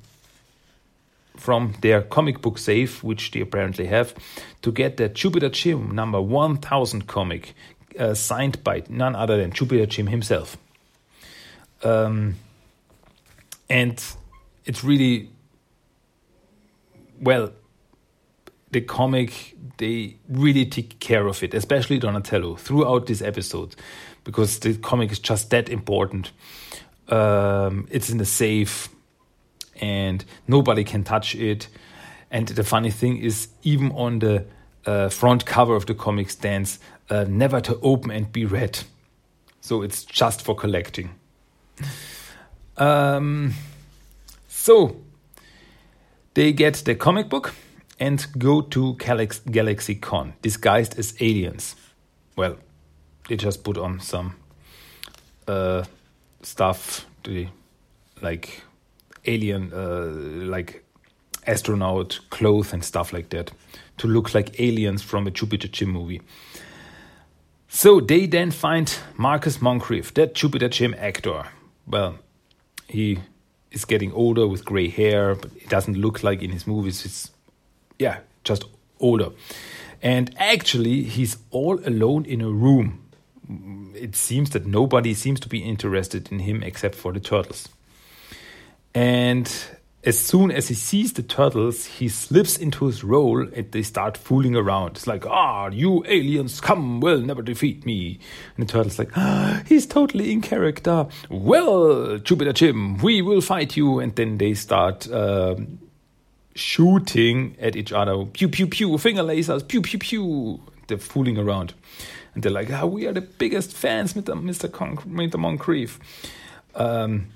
from 1.36 1.74
their 1.80 2.02
comic 2.02 2.40
book 2.40 2.58
safe, 2.58 3.02
which 3.02 3.30
they 3.32 3.40
apparently 3.40 3.86
have, 3.86 4.14
to 4.60 4.70
get 4.70 4.98
the 4.98 5.08
Jupiter 5.08 5.48
Jim 5.48 5.94
number 5.94 6.20
1000 6.20 7.06
comic 7.06 7.54
uh, 7.98 8.14
signed 8.14 8.62
by 8.62 8.82
none 8.88 9.16
other 9.16 9.36
than 9.36 9.50
Jupiter 9.50 9.86
Jim 9.86 10.06
himself. 10.06 10.56
Um, 11.82 12.36
and 13.68 14.02
it's 14.64 14.84
really, 14.84 15.30
well, 17.20 17.52
the 18.70 18.80
comic, 18.80 19.56
they 19.78 20.16
really 20.28 20.66
take 20.66 20.98
care 21.00 21.26
of 21.26 21.42
it, 21.42 21.54
especially 21.54 21.98
Donatello, 21.98 22.56
throughout 22.56 23.06
this 23.06 23.22
episode, 23.22 23.74
because 24.24 24.58
the 24.60 24.74
comic 24.74 25.12
is 25.12 25.18
just 25.18 25.50
that 25.50 25.68
important. 25.68 26.32
Um, 27.08 27.88
it's 27.90 28.10
in 28.10 28.18
the 28.18 28.24
safe 28.24 28.88
and 29.80 30.24
nobody 30.46 30.84
can 30.84 31.04
touch 31.04 31.34
it. 31.34 31.68
And 32.30 32.48
the 32.48 32.64
funny 32.64 32.90
thing 32.90 33.18
is, 33.18 33.48
even 33.62 33.92
on 33.92 34.20
the 34.20 34.46
uh, 34.86 35.08
front 35.08 35.44
cover 35.44 35.74
of 35.74 35.86
the 35.86 35.94
comic 35.94 36.30
stands 36.30 36.78
uh, 37.10 37.24
never 37.28 37.60
to 37.60 37.78
open 37.82 38.10
and 38.10 38.32
be 38.32 38.44
read. 38.44 38.78
So 39.60 39.82
it's 39.82 40.04
just 40.04 40.42
for 40.42 40.54
collecting. 40.54 41.10
Um, 42.76 43.54
so 44.48 44.96
they 46.34 46.52
get 46.52 46.74
the 46.84 46.94
comic 46.94 47.28
book 47.28 47.54
and 48.02 48.26
go 48.36 48.60
to 48.60 48.94
Galax 48.94 49.40
Galaxy 49.48 49.94
Con 49.94 50.32
disguised 50.42 50.98
as 50.98 51.14
aliens. 51.20 51.76
Well, 52.36 52.56
they 53.28 53.36
just 53.36 53.62
put 53.62 53.78
on 53.78 54.00
some 54.00 54.34
uh, 55.46 55.84
stuff, 56.42 57.06
the, 57.22 57.46
like 58.20 58.62
alien, 59.24 59.72
uh, 59.72 60.06
like 60.48 60.84
astronaut 61.46 62.18
clothes 62.30 62.72
and 62.72 62.84
stuff 62.84 63.12
like 63.12 63.28
that, 63.28 63.52
to 63.98 64.08
look 64.08 64.34
like 64.34 64.58
aliens 64.58 65.02
from 65.02 65.28
a 65.28 65.30
Jupiter 65.30 65.68
Jim 65.68 65.90
movie. 65.90 66.22
So 67.68 68.00
they 68.00 68.26
then 68.26 68.50
find 68.50 68.92
Marcus 69.16 69.62
Moncrief, 69.62 70.12
that 70.14 70.34
Jupiter 70.34 70.68
Jim 70.68 70.94
actor. 70.98 71.44
Well, 71.86 72.18
he 72.88 73.20
is 73.70 73.84
getting 73.84 74.12
older 74.12 74.48
with 74.48 74.64
gray 74.64 74.88
hair, 74.88 75.36
but 75.36 75.52
it 75.56 75.68
doesn't 75.68 75.96
look 75.96 76.24
like 76.24 76.42
in 76.42 76.50
his 76.50 76.66
movies. 76.66 77.04
It's, 77.04 77.31
yeah, 78.02 78.18
just 78.44 78.64
older. 79.00 79.30
And 80.02 80.34
actually, 80.36 81.04
he's 81.04 81.38
all 81.50 81.78
alone 81.86 82.24
in 82.24 82.40
a 82.40 82.50
room. 82.50 82.98
It 83.94 84.16
seems 84.16 84.50
that 84.50 84.66
nobody 84.66 85.14
seems 85.14 85.38
to 85.40 85.48
be 85.48 85.60
interested 85.60 86.30
in 86.32 86.40
him 86.40 86.62
except 86.62 86.96
for 86.96 87.12
the 87.12 87.20
turtles. 87.20 87.68
And 88.94 89.50
as 90.04 90.18
soon 90.18 90.50
as 90.50 90.66
he 90.66 90.74
sees 90.74 91.12
the 91.12 91.22
turtles, 91.22 91.86
he 91.86 92.08
slips 92.08 92.56
into 92.56 92.86
his 92.86 93.04
role 93.04 93.46
and 93.54 93.70
they 93.70 93.82
start 93.82 94.16
fooling 94.16 94.56
around. 94.56 94.96
It's 94.96 95.06
like, 95.06 95.24
ah, 95.26 95.68
you 95.68 96.04
aliens, 96.06 96.60
come, 96.60 97.00
will 97.00 97.20
never 97.20 97.42
defeat 97.42 97.86
me. 97.86 98.18
And 98.56 98.66
the 98.66 98.72
turtle's 98.72 98.98
like, 98.98 99.16
ah, 99.16 99.62
he's 99.66 99.86
totally 99.86 100.32
in 100.32 100.40
character. 100.40 101.06
Well, 101.30 102.18
Jupiter 102.18 102.52
Jim, 102.52 102.98
we 102.98 103.22
will 103.22 103.40
fight 103.40 103.76
you. 103.76 104.00
And 104.00 104.16
then 104.16 104.38
they 104.38 104.54
start 104.54 105.08
um, 105.12 105.78
shooting 106.54 107.56
at 107.60 107.76
each 107.76 107.92
other. 107.92 108.24
Pew, 108.26 108.48
pew, 108.48 108.66
pew, 108.66 108.96
finger 108.98 109.22
lasers, 109.22 109.66
pew, 109.66 109.82
pew, 109.82 109.98
pew. 109.98 110.60
They're 110.88 110.98
fooling 110.98 111.38
around. 111.38 111.74
And 112.34 112.42
they're 112.42 112.52
like, 112.52 112.70
ah, 112.72 112.86
we 112.86 113.06
are 113.06 113.12
the 113.12 113.20
biggest 113.20 113.72
fans, 113.72 114.14
Mr. 114.14 114.34
Mr. 114.34 114.70
Con- 114.70 114.96
Mr. 114.96 115.38
Moncrief. 115.38 115.98
Um, 116.74 117.28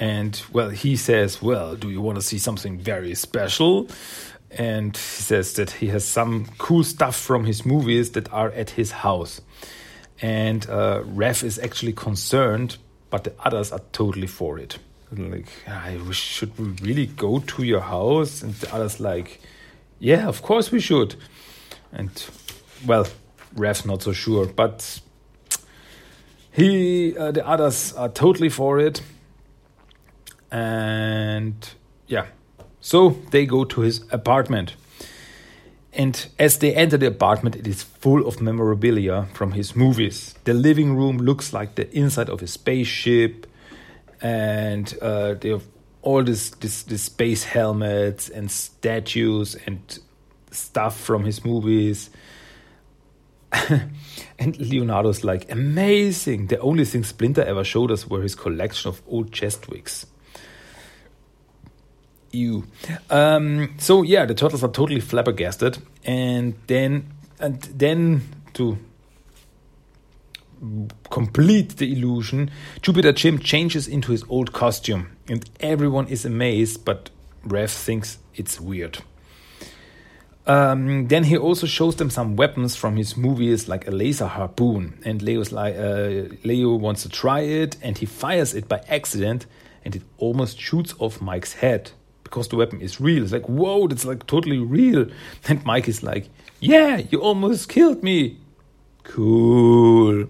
and 0.00 0.40
well, 0.52 0.70
he 0.70 0.96
says, 0.96 1.40
Well, 1.40 1.76
do 1.76 1.90
you 1.90 2.00
want 2.00 2.16
to 2.16 2.22
see 2.22 2.38
something 2.38 2.78
very 2.78 3.14
special? 3.14 3.88
And 4.50 4.96
he 4.96 5.02
says 5.02 5.54
that 5.54 5.70
he 5.70 5.88
has 5.88 6.04
some 6.04 6.46
cool 6.58 6.84
stuff 6.84 7.16
from 7.16 7.44
his 7.44 7.64
movies 7.64 8.12
that 8.12 8.32
are 8.32 8.50
at 8.50 8.70
his 8.70 8.92
house. 8.92 9.40
And 10.22 10.68
uh, 10.68 11.02
Raph 11.02 11.42
is 11.42 11.58
actually 11.58 11.92
concerned, 11.92 12.76
but 13.10 13.24
the 13.24 13.32
others 13.40 13.72
are 13.72 13.80
totally 13.92 14.28
for 14.28 14.58
it. 14.58 14.78
Like, 15.12 15.46
I 15.66 15.98
should 16.12 16.58
we 16.58 16.68
really 16.82 17.06
go 17.06 17.38
to 17.38 17.62
your 17.62 17.80
house? 17.80 18.42
And 18.42 18.54
the 18.54 18.74
others 18.74 19.00
like, 19.00 19.40
yeah, 19.98 20.26
of 20.26 20.42
course 20.42 20.70
we 20.72 20.80
should. 20.80 21.16
And 21.92 22.10
well, 22.86 23.06
Raph's 23.54 23.84
not 23.84 24.02
so 24.02 24.12
sure, 24.12 24.46
but 24.46 25.00
he, 26.50 27.16
uh, 27.16 27.32
the 27.32 27.46
others 27.46 27.92
are 27.94 28.08
totally 28.08 28.48
for 28.48 28.80
it 28.80 29.02
and 30.54 31.68
yeah, 32.06 32.26
so 32.80 33.16
they 33.32 33.44
go 33.44 33.64
to 33.64 33.80
his 33.80 34.04
apartment. 34.12 34.76
And 35.92 36.26
as 36.38 36.58
they 36.58 36.72
enter 36.72 36.96
the 36.96 37.08
apartment, 37.08 37.56
it 37.56 37.66
is 37.66 37.82
full 37.82 38.24
of 38.26 38.40
memorabilia 38.40 39.26
from 39.34 39.52
his 39.52 39.74
movies. 39.74 40.34
The 40.44 40.54
living 40.54 40.96
room 40.96 41.18
looks 41.18 41.52
like 41.52 41.74
the 41.74 41.92
inside 41.96 42.28
of 42.28 42.40
a 42.40 42.46
spaceship, 42.46 43.46
and 44.24 44.96
uh, 45.02 45.34
they 45.34 45.50
have 45.50 45.66
all 46.00 46.24
this, 46.24 46.50
this, 46.50 46.82
this 46.84 47.02
space 47.02 47.44
helmets 47.44 48.30
and 48.30 48.50
statues 48.50 49.54
and 49.66 49.98
stuff 50.50 50.98
from 50.98 51.24
his 51.24 51.44
movies. 51.44 52.10
and 54.38 54.58
Leonardo's 54.58 55.24
like, 55.24 55.50
amazing. 55.52 56.46
The 56.46 56.58
only 56.60 56.86
thing 56.86 57.04
Splinter 57.04 57.42
ever 57.42 57.64
showed 57.64 57.90
us 57.90 58.08
were 58.08 58.22
his 58.22 58.34
collection 58.34 58.88
of 58.88 59.02
old 59.06 59.30
chest 59.30 59.68
wigs 59.68 60.06
you. 62.34 62.66
Um, 63.10 63.74
so 63.78 64.02
yeah, 64.02 64.24
the 64.26 64.34
turtles 64.34 64.64
are 64.64 64.68
totally 64.68 65.00
flabbergasted, 65.00 65.78
and 66.04 66.54
then 66.66 67.12
and 67.38 67.62
then 67.62 68.22
to 68.54 68.76
complete 71.10 71.76
the 71.76 71.92
illusion, 71.92 72.50
Jupiter 72.82 73.12
Jim 73.12 73.38
changes 73.38 73.88
into 73.88 74.12
his 74.12 74.24
old 74.28 74.52
costume, 74.52 75.16
and 75.28 75.48
everyone 75.60 76.08
is 76.08 76.24
amazed, 76.24 76.84
but 76.84 77.10
Raph 77.46 77.76
thinks 77.76 78.18
it's 78.34 78.60
weird. 78.60 78.98
Um, 80.46 81.08
then 81.08 81.24
he 81.24 81.38
also 81.38 81.66
shows 81.66 81.96
them 81.96 82.10
some 82.10 82.36
weapons 82.36 82.76
from 82.76 82.96
his 82.96 83.16
movies, 83.16 83.68
like 83.68 83.86
a 83.86 83.90
laser 83.90 84.26
harpoon. 84.26 85.00
And 85.04 85.22
Leo's 85.22 85.52
uh, 85.52 86.28
Leo 86.44 86.74
wants 86.74 87.02
to 87.02 87.08
try 87.08 87.40
it, 87.40 87.76
and 87.82 87.96
he 87.96 88.06
fires 88.06 88.54
it 88.54 88.68
by 88.68 88.82
accident, 88.88 89.46
and 89.84 89.96
it 89.96 90.02
almost 90.18 90.60
shoots 90.60 90.94
off 90.98 91.20
Mike's 91.20 91.54
head 91.54 91.92
because 92.24 92.48
the 92.48 92.56
weapon 92.56 92.80
is 92.80 93.00
real. 93.00 93.22
It's 93.22 93.32
like, 93.32 93.48
whoa, 93.48 93.86
that's 93.88 94.04
like 94.04 94.26
totally 94.26 94.58
real. 94.58 95.06
And 95.48 95.64
Mike 95.64 95.88
is 95.88 96.02
like, 96.02 96.28
yeah, 96.60 97.02
you 97.10 97.20
almost 97.20 97.68
killed 97.68 98.02
me. 98.02 98.38
Cool. 99.04 100.26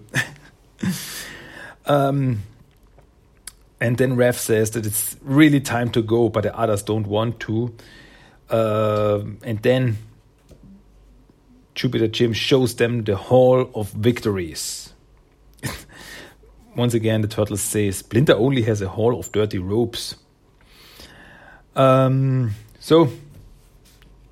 um, 1.85 2.43
and 3.81 3.97
then 3.97 4.15
Raph 4.15 4.37
says 4.37 4.71
that 4.71 4.85
it's 4.85 5.17
really 5.21 5.59
time 5.59 5.89
to 5.91 6.01
go, 6.01 6.29
but 6.29 6.43
the 6.43 6.57
others 6.57 6.83
don't 6.83 7.07
want 7.07 7.39
to. 7.41 7.73
Uh, 8.49 9.23
and 9.43 9.61
then 9.63 9.97
Jupiter 11.73 12.07
Jim 12.07 12.31
shows 12.31 12.75
them 12.75 13.03
the 13.03 13.15
Hall 13.15 13.69
of 13.75 13.91
Victories. 13.91 14.93
Once 16.75 16.93
again, 16.93 17.21
the 17.21 17.27
turtle 17.27 17.57
says 17.57 17.97
Splinter 17.97 18.35
only 18.35 18.61
has 18.63 18.81
a 18.81 18.89
hall 18.89 19.19
of 19.19 19.31
dirty 19.31 19.57
robes. 19.57 20.15
Um, 21.75 22.51
so, 22.79 23.09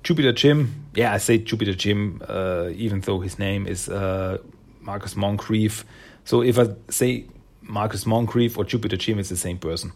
Jupiter 0.04 0.32
Jim, 0.32 0.86
yeah, 0.94 1.14
I 1.14 1.18
say 1.18 1.38
Jupiter 1.38 1.74
Jim, 1.74 2.22
uh, 2.28 2.68
even 2.74 3.00
though 3.00 3.20
his 3.20 3.38
name 3.38 3.66
is 3.66 3.88
uh, 3.88 4.38
Marcus 4.80 5.16
Moncrief. 5.16 5.84
So 6.24 6.42
if 6.42 6.58
I 6.58 6.68
say 6.90 7.24
Marcus 7.62 8.04
Moncrief 8.04 8.58
or 8.58 8.64
Jupiter 8.64 8.98
Jim, 8.98 9.18
it's 9.18 9.30
the 9.30 9.36
same 9.36 9.56
person. 9.56 9.92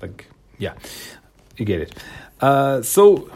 Like, 0.00 0.28
yeah, 0.58 0.74
you 1.56 1.64
get 1.64 1.80
it. 1.80 1.94
Uh, 2.40 2.82
so, 2.82 3.28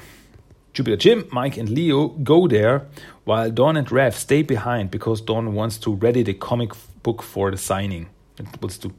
Jupiter 0.74 0.96
Jim, 0.96 1.26
Mike, 1.32 1.56
and 1.56 1.68
Leo 1.68 2.08
go 2.08 2.46
there 2.46 2.86
while 3.24 3.50
Don 3.50 3.76
and 3.76 3.88
Raph 3.88 4.14
stay 4.14 4.42
behind 4.42 4.92
because 4.92 5.20
Don 5.20 5.54
wants 5.54 5.76
to 5.78 5.94
ready 5.94 6.22
the 6.22 6.34
comic 6.34 6.70
book 7.02 7.20
for 7.22 7.50
the 7.50 7.56
signing 7.56 8.08
and 8.38 8.46
wants 8.62 8.78
to 8.78 8.92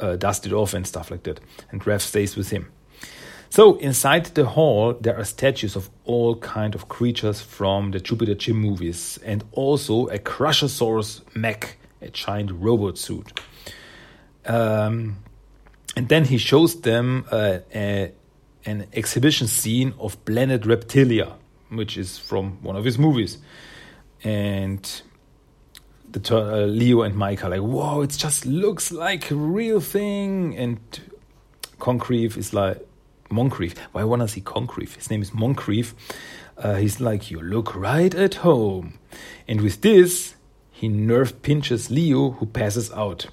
uh, 0.00 0.16
dust 0.16 0.44
it 0.44 0.52
off 0.52 0.74
and 0.74 0.86
stuff 0.86 1.10
like 1.10 1.22
that. 1.22 1.38
And 1.70 1.80
Raph 1.82 2.00
stays 2.00 2.34
with 2.34 2.50
him. 2.50 2.72
So 3.50 3.76
inside 3.76 4.26
the 4.34 4.44
hall, 4.46 4.94
there 5.00 5.16
are 5.16 5.24
statues 5.24 5.76
of 5.76 5.88
all 6.04 6.36
kind 6.36 6.74
of 6.74 6.88
creatures 6.88 7.40
from 7.40 7.92
the 7.92 8.00
Jupiter 8.00 8.34
Jim 8.34 8.56
movies, 8.56 9.18
and 9.24 9.44
also 9.52 10.08
a 10.08 10.18
Crushosaurus 10.18 11.22
mech, 11.34 11.78
a 12.02 12.08
giant 12.08 12.50
robot 12.52 12.98
suit. 12.98 13.40
Um, 14.44 15.16
and 15.96 16.08
then 16.08 16.24
he 16.24 16.38
shows 16.38 16.80
them 16.82 17.24
uh, 17.30 17.58
a, 17.74 18.12
an 18.64 18.86
exhibition 18.92 19.46
scene 19.46 19.94
of 19.98 20.22
Planet 20.24 20.62
Reptilia, 20.62 21.32
which 21.70 21.96
is 21.96 22.18
from 22.18 22.62
one 22.62 22.76
of 22.76 22.84
his 22.84 22.98
movies. 22.98 23.38
And 24.22 25.02
the 26.10 26.36
uh, 26.36 26.66
Leo 26.66 27.02
and 27.02 27.16
Mike 27.16 27.44
are 27.44 27.50
like, 27.50 27.60
"Whoa! 27.60 28.02
It 28.02 28.10
just 28.10 28.44
looks 28.46 28.92
like 28.92 29.30
a 29.30 29.34
real 29.34 29.80
thing." 29.80 30.56
And 30.56 30.78
Concrete 31.78 32.36
is 32.36 32.52
like, 32.52 32.86
Moncrief. 33.30 33.76
Why 33.92 34.02
to 34.02 34.28
see 34.28 34.40
Concrief? 34.40 34.94
His 34.94 35.10
name 35.10 35.22
is 35.22 35.34
Moncrief. 35.34 35.94
Uh, 36.56 36.74
he's 36.74 37.00
like, 37.00 37.30
You 37.30 37.40
look 37.40 37.74
right 37.74 38.14
at 38.14 38.36
home. 38.36 38.98
And 39.46 39.60
with 39.60 39.82
this, 39.82 40.34
he 40.70 40.88
nerve 40.88 41.42
pinches 41.42 41.90
Leo, 41.90 42.32
who 42.32 42.46
passes 42.46 42.92
out. 42.92 43.26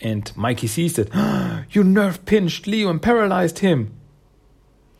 And 0.00 0.34
Mikey 0.36 0.66
sees 0.66 0.96
that, 0.96 1.64
You 1.70 1.84
nerve 1.84 2.24
pinched 2.26 2.66
Leo 2.66 2.88
and 2.88 3.00
paralyzed 3.00 3.60
him. 3.60 3.92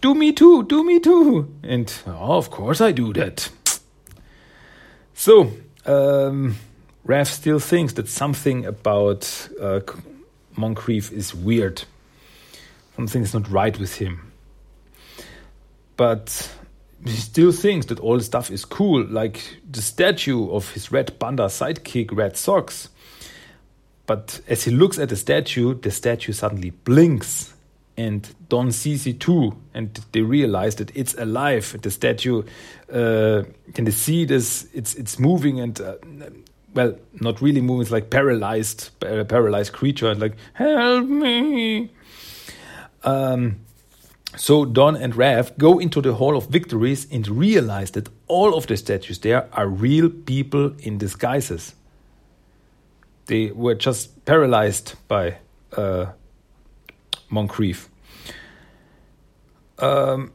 Do 0.01 0.15
me 0.15 0.33
too, 0.33 0.63
do 0.65 0.85
me 0.85 1.01
too. 1.01 1.55
And 1.63 1.93
oh, 2.07 2.37
of 2.37 2.51
course 2.51 2.81
I 2.81 2.93
do 2.93 3.13
that. 3.15 3.51
So, 5.19 5.51
um, 5.87 6.57
Raph 7.07 7.29
still 7.29 7.59
thinks 7.59 7.95
that 7.95 8.07
something 8.07 8.67
about 8.67 9.49
uh, 9.59 9.81
Moncrief 10.57 11.11
is 11.11 11.35
weird. 11.35 11.85
Something 12.97 13.23
is 13.23 13.35
not 13.35 13.49
right 13.51 13.79
with 13.79 13.95
him. 13.97 14.33
But 15.97 16.51
he 17.05 17.13
still 17.13 17.53
thinks 17.53 17.87
that 17.87 18.01
all 18.01 18.19
the 18.19 18.25
stuff 18.25 18.51
is 18.51 18.65
cool, 18.65 19.05
like 19.05 19.61
the 19.71 19.83
statue 19.83 20.51
of 20.51 20.71
his 20.73 20.91
Red 20.91 21.19
Panda 21.21 21.45
sidekick, 21.45 22.09
Red 22.11 22.37
Socks. 22.37 22.89
But 24.07 24.41
as 24.49 24.65
he 24.65 24.71
looks 24.71 24.99
at 24.99 25.09
the 25.09 25.17
statue, 25.17 25.75
the 25.75 25.91
statue 25.91 26.33
suddenly 26.33 26.71
blinks 26.71 27.55
and 27.97 28.29
Don 28.49 28.73
sees 28.73 29.07
it 29.07 29.21
too, 29.21 29.57
and 29.75 29.99
they 30.13 30.21
realize 30.21 30.77
that 30.77 30.95
it's 30.95 31.15
alive. 31.15 31.77
The 31.81 31.91
statue, 31.91 32.43
uh, 32.93 33.43
can 33.75 33.85
they 33.85 33.91
see 33.91 34.25
this? 34.25 34.69
It's 34.75 34.95
it's 34.95 35.19
moving 35.19 35.61
and 35.61 35.81
uh, 35.81 35.95
well, 36.75 36.95
not 37.21 37.41
really 37.41 37.63
moving. 37.63 37.83
It's 37.83 37.91
like 37.91 38.11
paralyzed, 38.11 38.91
paralyzed 39.01 39.73
creature, 39.73 40.11
and 40.11 40.21
like 40.21 40.37
help 40.53 41.07
me. 41.07 41.91
Um, 43.07 43.61
so 44.37 44.65
Don 44.67 44.97
and 44.97 45.15
Raph 45.15 45.57
go 45.57 45.79
into 45.79 46.03
the 46.03 46.15
Hall 46.15 46.37
of 46.37 46.49
Victories 46.49 47.07
and 47.11 47.27
realize 47.29 47.93
that 47.93 48.09
all 48.27 48.55
of 48.55 48.67
the 48.67 48.77
statues 48.77 49.21
there 49.21 49.49
are 49.53 49.67
real 49.67 50.11
people 50.11 50.73
in 50.81 50.99
disguises. 50.99 51.75
They 53.27 53.51
were 53.53 53.75
just 53.75 54.25
paralyzed 54.25 54.95
by 55.09 55.39
uh, 55.77 56.07
Moncrief. 57.31 57.89
Um, 59.79 60.33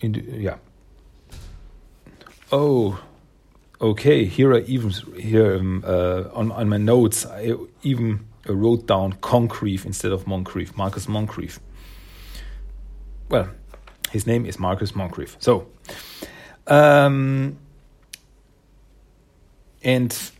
the, 0.00 0.20
yeah. 0.20 0.56
Oh, 2.50 3.00
okay. 3.80 4.24
Here 4.24 4.54
I 4.54 4.60
even 4.60 4.90
here 5.16 5.56
um, 5.56 5.84
uh, 5.86 6.24
on 6.32 6.52
on 6.52 6.68
my 6.68 6.76
notes 6.76 7.26
I 7.26 7.54
even 7.82 8.26
wrote 8.54 8.86
down 8.86 9.14
Concrief 9.14 9.84
instead 9.84 10.12
of 10.12 10.26
Moncrief, 10.26 10.76
Marcus 10.76 11.08
Moncrief. 11.08 11.60
Well, 13.28 13.48
his 14.10 14.26
name 14.26 14.46
is 14.46 14.58
Marcus 14.58 14.94
Moncrief. 14.94 15.36
So, 15.38 15.68
um, 16.66 17.58
and 19.82 20.32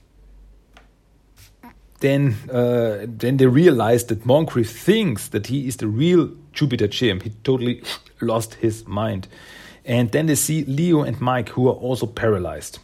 then 2.01 2.37
uh, 2.51 3.07
then 3.07 3.37
they 3.37 3.47
realize 3.47 4.05
that 4.07 4.27
Moncrief 4.27 4.71
thinks 4.71 5.29
that 5.29 5.47
he 5.47 5.69
is 5.69 5.77
the 5.77 5.87
real 5.87 6.31
Jupiter 6.53 6.89
Jim. 6.89 7.21
He 7.21 7.31
totally 7.45 7.83
lost 8.21 8.55
his 8.55 8.87
mind. 8.87 9.29
And 9.85 10.11
then 10.13 10.27
they 10.27 10.35
see 10.35 10.65
Leo 10.65 11.03
and 11.03 11.21
Mike, 11.21 11.51
who 11.51 11.69
are 11.69 11.75
also 11.75 12.07
paralyzed. 12.07 12.79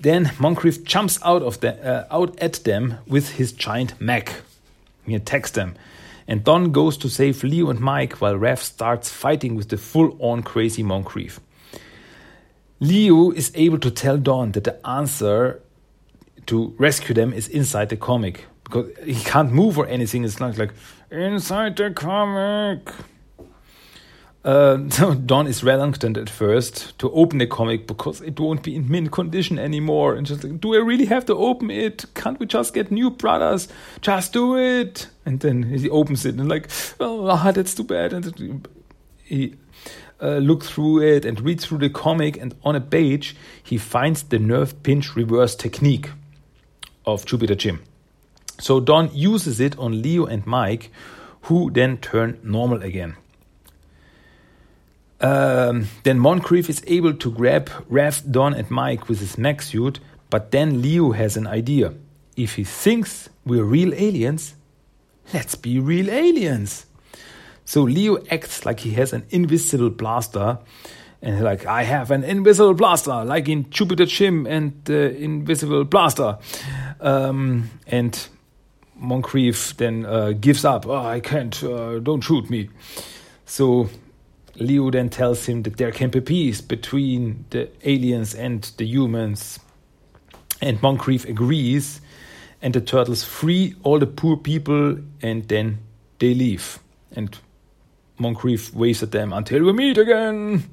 Then 0.00 0.32
Moncrief 0.38 0.82
jumps 0.82 1.18
out 1.22 1.42
of 1.42 1.60
the 1.60 1.72
uh, 1.86 2.06
out 2.10 2.38
at 2.40 2.64
them 2.64 2.96
with 3.06 3.32
his 3.32 3.52
giant 3.52 4.00
mech. 4.00 4.32
He 5.04 5.14
attacks 5.14 5.50
them, 5.50 5.74
and 6.26 6.42
Don 6.42 6.72
goes 6.72 6.96
to 6.98 7.08
save 7.08 7.44
Leo 7.44 7.68
and 7.68 7.80
Mike 7.80 8.14
while 8.14 8.34
Raph 8.34 8.60
starts 8.60 9.10
fighting 9.10 9.56
with 9.56 9.68
the 9.68 9.76
full-on 9.76 10.42
crazy 10.42 10.82
Moncrief. 10.82 11.40
Leo 12.80 13.30
is 13.30 13.52
able 13.54 13.78
to 13.78 13.90
tell 13.90 14.16
Don 14.16 14.52
that 14.52 14.64
the 14.64 14.86
answer 14.86 15.60
to 16.46 16.74
rescue 16.78 17.14
them 17.14 17.34
is 17.34 17.46
inside 17.48 17.90
the 17.90 17.96
comic 17.96 18.46
because 18.64 18.90
he 19.04 19.14
can't 19.14 19.52
move 19.52 19.76
or 19.76 19.86
anything. 19.86 20.24
It's 20.24 20.40
not 20.40 20.56
like 20.56 20.72
inside 21.10 21.76
the 21.76 21.90
comic. 21.90 22.88
Uh, 24.42 24.76
Don 25.26 25.46
is 25.46 25.62
reluctant 25.62 26.16
at 26.16 26.30
first 26.30 26.98
to 26.98 27.10
open 27.12 27.38
the 27.38 27.46
comic 27.46 27.86
because 27.86 28.22
it 28.22 28.40
won't 28.40 28.62
be 28.62 28.74
in 28.74 28.90
mint 28.90 29.12
condition 29.12 29.58
anymore. 29.58 30.14
And 30.14 30.26
just 30.26 30.42
like, 30.42 30.60
do 30.60 30.74
I 30.74 30.78
really 30.78 31.04
have 31.06 31.26
to 31.26 31.36
open 31.36 31.70
it? 31.70 32.06
Can't 32.14 32.40
we 32.40 32.46
just 32.46 32.72
get 32.72 32.90
new 32.90 33.10
brothers? 33.10 33.68
Just 34.00 34.32
do 34.32 34.56
it. 34.56 35.08
And 35.26 35.40
then 35.40 35.64
he 35.64 35.90
opens 35.90 36.24
it 36.24 36.36
and 36.36 36.48
like, 36.48 36.70
oh, 37.00 37.52
that's 37.52 37.74
too 37.74 37.84
bad. 37.84 38.14
And 38.14 38.66
he 39.24 39.56
uh, 40.22 40.36
looks 40.36 40.70
through 40.70 41.02
it 41.02 41.24
and 41.26 41.38
reads 41.40 41.66
through 41.66 41.78
the 41.78 41.90
comic. 41.90 42.38
And 42.38 42.54
on 42.64 42.74
a 42.74 42.80
page, 42.80 43.36
he 43.62 43.76
finds 43.76 44.22
the 44.22 44.38
nerve 44.38 44.82
pinch 44.82 45.16
reverse 45.16 45.54
technique 45.54 46.10
of 47.04 47.26
Jupiter 47.26 47.54
Jim. 47.54 47.82
So 48.58 48.80
Don 48.80 49.14
uses 49.14 49.60
it 49.60 49.78
on 49.78 50.00
Leo 50.00 50.24
and 50.24 50.46
Mike, 50.46 50.90
who 51.42 51.70
then 51.70 51.98
turn 51.98 52.38
normal 52.42 52.82
again. 52.82 53.16
Um, 55.20 55.88
then 56.02 56.18
Moncrief 56.18 56.70
is 56.70 56.82
able 56.86 57.12
to 57.14 57.30
grab 57.30 57.68
Raph, 57.90 58.30
Don, 58.30 58.54
and 58.54 58.70
Mike 58.70 59.08
with 59.08 59.20
his 59.20 59.36
mech 59.36 59.60
suit, 59.62 60.00
but 60.30 60.50
then 60.50 60.80
Leo 60.80 61.12
has 61.12 61.36
an 61.36 61.46
idea. 61.46 61.92
If 62.36 62.54
he 62.54 62.64
thinks 62.64 63.28
we're 63.44 63.64
real 63.64 63.92
aliens, 63.92 64.54
let's 65.34 65.54
be 65.54 65.78
real 65.78 66.10
aliens. 66.10 66.86
So 67.64 67.82
Leo 67.82 68.18
acts 68.30 68.64
like 68.64 68.80
he 68.80 68.92
has 68.92 69.12
an 69.12 69.26
invisible 69.30 69.90
blaster, 69.90 70.58
and 71.22 71.42
like 71.42 71.66
I 71.66 71.82
have 71.82 72.10
an 72.10 72.24
invisible 72.24 72.74
blaster, 72.74 73.24
like 73.24 73.48
in 73.48 73.68
Jupiter 73.70 74.06
Jim 74.06 74.46
and 74.46 74.72
the 74.84 75.14
invisible 75.16 75.84
blaster. 75.84 76.38
Um, 77.00 77.70
and 77.86 78.28
Moncrief 78.96 79.76
then 79.76 80.06
uh, 80.06 80.32
gives 80.32 80.64
up. 80.64 80.86
Oh, 80.86 80.96
I 80.96 81.20
can't. 81.20 81.62
Uh, 81.62 81.98
don't 81.98 82.22
shoot 82.22 82.48
me. 82.48 82.70
So 83.44 83.88
Leo 84.60 84.90
then 84.90 85.08
tells 85.08 85.46
him 85.46 85.62
that 85.62 85.78
there 85.78 85.90
can 85.90 86.10
be 86.10 86.20
peace 86.20 86.60
between 86.60 87.46
the 87.50 87.70
aliens 87.82 88.34
and 88.34 88.62
the 88.76 88.84
humans. 88.84 89.58
And 90.60 90.80
Moncrief 90.82 91.24
agrees, 91.24 92.02
and 92.60 92.74
the 92.74 92.82
turtles 92.82 93.24
free 93.24 93.74
all 93.82 93.98
the 93.98 94.06
poor 94.06 94.36
people, 94.36 94.98
and 95.22 95.48
then 95.48 95.78
they 96.18 96.34
leave. 96.34 96.78
And 97.12 97.36
Moncrief 98.18 98.74
waves 98.74 99.02
at 99.02 99.12
them 99.12 99.32
until 99.32 99.64
we 99.64 99.72
meet 99.72 99.96
again. 99.96 100.68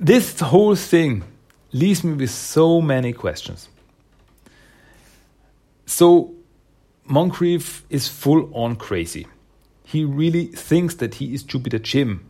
This 0.00 0.40
whole 0.40 0.74
thing 0.74 1.24
leaves 1.72 2.02
me 2.02 2.14
with 2.14 2.30
so 2.30 2.80
many 2.80 3.12
questions. 3.12 3.68
So, 5.84 6.34
Moncrief 7.04 7.84
is 7.90 8.08
full 8.08 8.50
on 8.54 8.76
crazy 8.76 9.26
he 9.88 10.04
really 10.04 10.44
thinks 10.44 10.96
that 10.96 11.14
he 11.14 11.32
is 11.32 11.42
Jupiter 11.42 11.78
Jim 11.78 12.28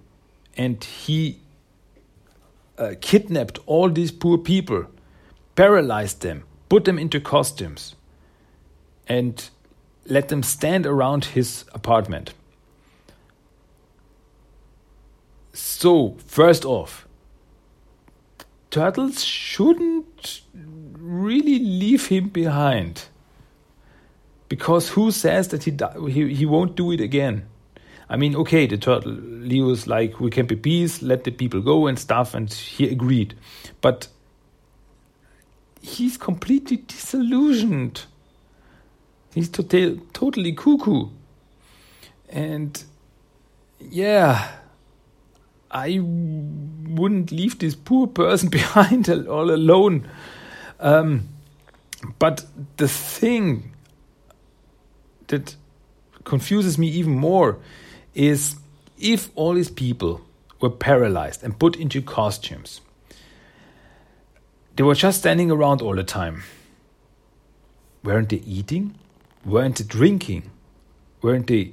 and 0.56 0.82
he 0.84 1.40
uh, 2.78 2.94
kidnapped 3.00 3.58
all 3.66 3.90
these 3.90 4.12
poor 4.12 4.38
people, 4.38 4.86
paralyzed 5.56 6.20
them, 6.20 6.44
put 6.68 6.84
them 6.84 7.00
into 7.00 7.18
costumes, 7.18 7.96
and 9.08 9.50
let 10.06 10.28
them 10.28 10.44
stand 10.44 10.86
around 10.86 11.24
his 11.24 11.64
apartment. 11.74 12.32
So, 15.52 16.16
first 16.26 16.64
off, 16.64 17.08
turtles 18.70 19.24
shouldn't 19.24 20.42
really 20.54 21.58
leave 21.58 22.06
him 22.06 22.28
behind 22.28 23.07
because 24.48 24.90
who 24.90 25.10
says 25.10 25.48
that 25.48 25.64
he 25.64 25.76
he 26.10 26.34
he 26.34 26.46
won't 26.46 26.76
do 26.76 26.92
it 26.92 27.00
again? 27.00 27.46
I 28.10 28.16
mean, 28.16 28.34
okay, 28.36 28.66
the 28.66 28.78
turtle 28.78 29.12
Leo's 29.12 29.86
like 29.86 30.18
we 30.20 30.30
can 30.30 30.46
be 30.46 30.56
peace, 30.56 31.02
let 31.02 31.24
the 31.24 31.30
people 31.30 31.60
go 31.60 31.86
and 31.86 31.98
stuff, 31.98 32.34
and 32.34 32.52
he 32.52 32.88
agreed, 32.88 33.34
but 33.80 34.08
he's 35.80 36.16
completely 36.16 36.78
disillusioned. 36.78 38.04
He's 39.34 39.48
totally 39.48 40.00
totally 40.12 40.52
cuckoo, 40.52 41.08
and 42.28 42.82
yeah. 43.80 44.52
I 45.70 45.98
wouldn't 46.00 47.30
leave 47.30 47.58
this 47.58 47.74
poor 47.74 48.06
person 48.06 48.48
behind 48.60 49.10
all 49.10 49.50
alone. 49.50 50.08
Um, 50.80 51.28
but 52.18 52.46
the 52.78 52.88
thing 52.88 53.72
that 55.28 55.56
confuses 56.24 56.78
me 56.78 56.88
even 56.88 57.12
more 57.12 57.58
is 58.14 58.56
if 58.98 59.30
all 59.34 59.54
these 59.54 59.70
people 59.70 60.20
were 60.60 60.70
paralyzed 60.70 61.42
and 61.42 61.58
put 61.58 61.76
into 61.76 62.02
costumes, 62.02 62.80
they 64.76 64.82
were 64.82 64.94
just 64.94 65.20
standing 65.20 65.50
around 65.50 65.80
all 65.80 65.94
the 65.94 66.04
time. 66.04 66.42
Weren't 68.02 68.28
they 68.28 68.36
eating? 68.36 68.96
Weren't 69.44 69.76
they 69.76 69.84
drinking? 69.84 70.50
Weren't 71.22 71.46
they 71.46 71.72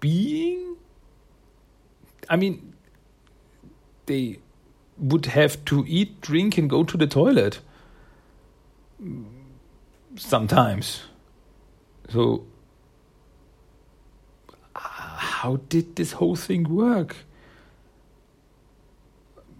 being. 0.00 0.76
I 2.28 2.36
mean, 2.36 2.74
they 4.06 4.38
would 4.98 5.26
have 5.26 5.64
to 5.66 5.84
eat, 5.86 6.20
drink, 6.20 6.58
and 6.58 6.70
go 6.70 6.84
to 6.84 6.96
the 6.96 7.06
toilet 7.06 7.60
sometimes. 10.16 11.02
So, 12.08 12.44
how 15.42 15.56
did 15.68 15.96
this 15.96 16.12
whole 16.12 16.34
thing 16.34 16.64
work? 16.64 17.16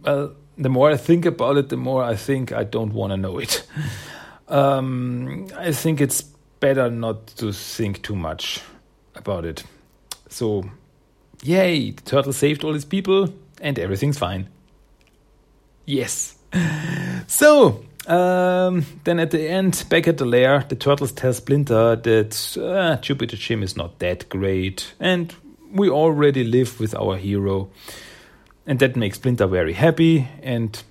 Well, 0.03 0.33
the 0.57 0.71
more 0.71 0.91
I 0.91 0.97
think 0.97 1.27
about 1.27 1.59
it, 1.59 1.69
the 1.69 1.77
more 1.77 2.03
I 2.03 2.17
think 2.17 2.51
I 2.51 2.65
don't 2.65 2.95
want 2.95 3.13
to 3.13 3.17
know 3.17 3.39
it. 3.39 3.67
Um, 4.49 5.49
I 5.57 5.73
think 5.73 6.01
it's 6.01 6.23
better 6.61 6.89
not 6.89 7.27
to 7.39 7.53
think 7.53 8.03
too 8.03 8.15
much 8.15 8.63
about 9.17 9.45
it. 9.45 9.65
So, 10.29 10.71
yay, 11.43 11.91
the 11.91 12.03
turtle 12.03 12.33
saved 12.33 12.63
all 12.63 12.73
his 12.73 12.85
people 12.85 13.35
and 13.61 13.77
everything's 13.77 14.19
fine. 14.19 14.47
Yes. 15.85 16.37
So, 17.27 17.85
um, 18.07 18.87
then 19.03 19.19
at 19.19 19.33
the 19.33 19.49
end, 19.49 19.85
back 19.91 20.07
at 20.07 20.19
the 20.19 20.25
lair, 20.25 20.65
the 20.69 20.77
turtles 20.77 21.11
tell 21.11 21.33
Splinter 21.33 21.97
that 21.97 22.57
uh, 22.57 23.01
Jupiter 23.03 23.37
Jim 23.37 23.65
is 23.65 23.77
not 23.77 23.99
that 23.99 24.29
great 24.29 24.95
and 25.01 25.35
we 25.73 25.89
already 25.89 26.45
live 26.45 26.81
with 26.81 26.95
our 26.95 27.17
hero. 27.17 27.69
And 28.67 28.79
that 28.81 28.97
makes 28.97 29.17
Splinter 29.17 29.47
very 29.47 29.73
happy. 29.73 30.29
And 30.43 30.83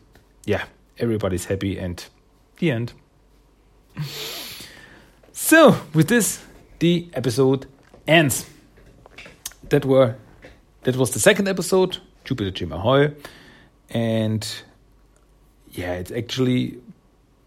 yeah, 0.46 0.66
everybody's 0.98 1.46
happy. 1.46 1.78
And 1.78 2.04
the 2.58 2.72
end. 2.72 2.94
So, 5.38 5.76
with 5.94 6.08
this, 6.08 6.42
the 6.80 7.10
episode 7.14 7.68
ends. 8.08 8.50
That 9.68 9.84
were 9.84 10.16
that 10.84 10.96
was 10.96 11.12
the 11.12 11.20
second 11.20 11.48
episode, 11.48 11.98
Jupiter 12.24 12.52
Jim 12.52 12.72
Ahoy, 12.72 13.14
and 13.90 14.48
yeah, 15.72 15.94
it's 15.94 16.12
actually 16.12 16.78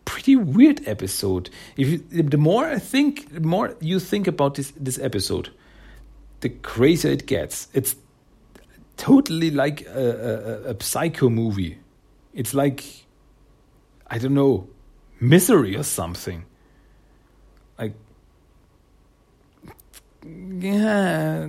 pretty 0.05 0.37
weird 0.37 0.87
episode. 0.87 1.49
If 1.77 1.89
you, 1.89 1.99
the 2.23 2.37
more 2.37 2.67
I 2.67 2.79
think, 2.79 3.33
the 3.33 3.41
more 3.41 3.75
you 3.81 4.01
think 4.01 4.27
about 4.27 4.57
this 4.57 4.73
this 4.77 4.99
episode, 4.99 5.51
the 6.41 6.49
crazier 6.49 7.11
it 7.11 7.27
gets. 7.27 7.69
It's 7.73 7.97
totally 8.97 9.51
like 9.51 9.87
a, 9.87 10.67
a, 10.67 10.71
a 10.73 10.83
psycho 10.83 11.29
movie. 11.29 11.79
It's 12.35 12.55
like 12.55 12.85
I 14.07 14.19
don't 14.19 14.35
know, 14.35 14.69
misery 15.21 15.77
or 15.77 15.83
something. 15.83 16.45
Like 17.79 17.95
yeah, 20.25 21.49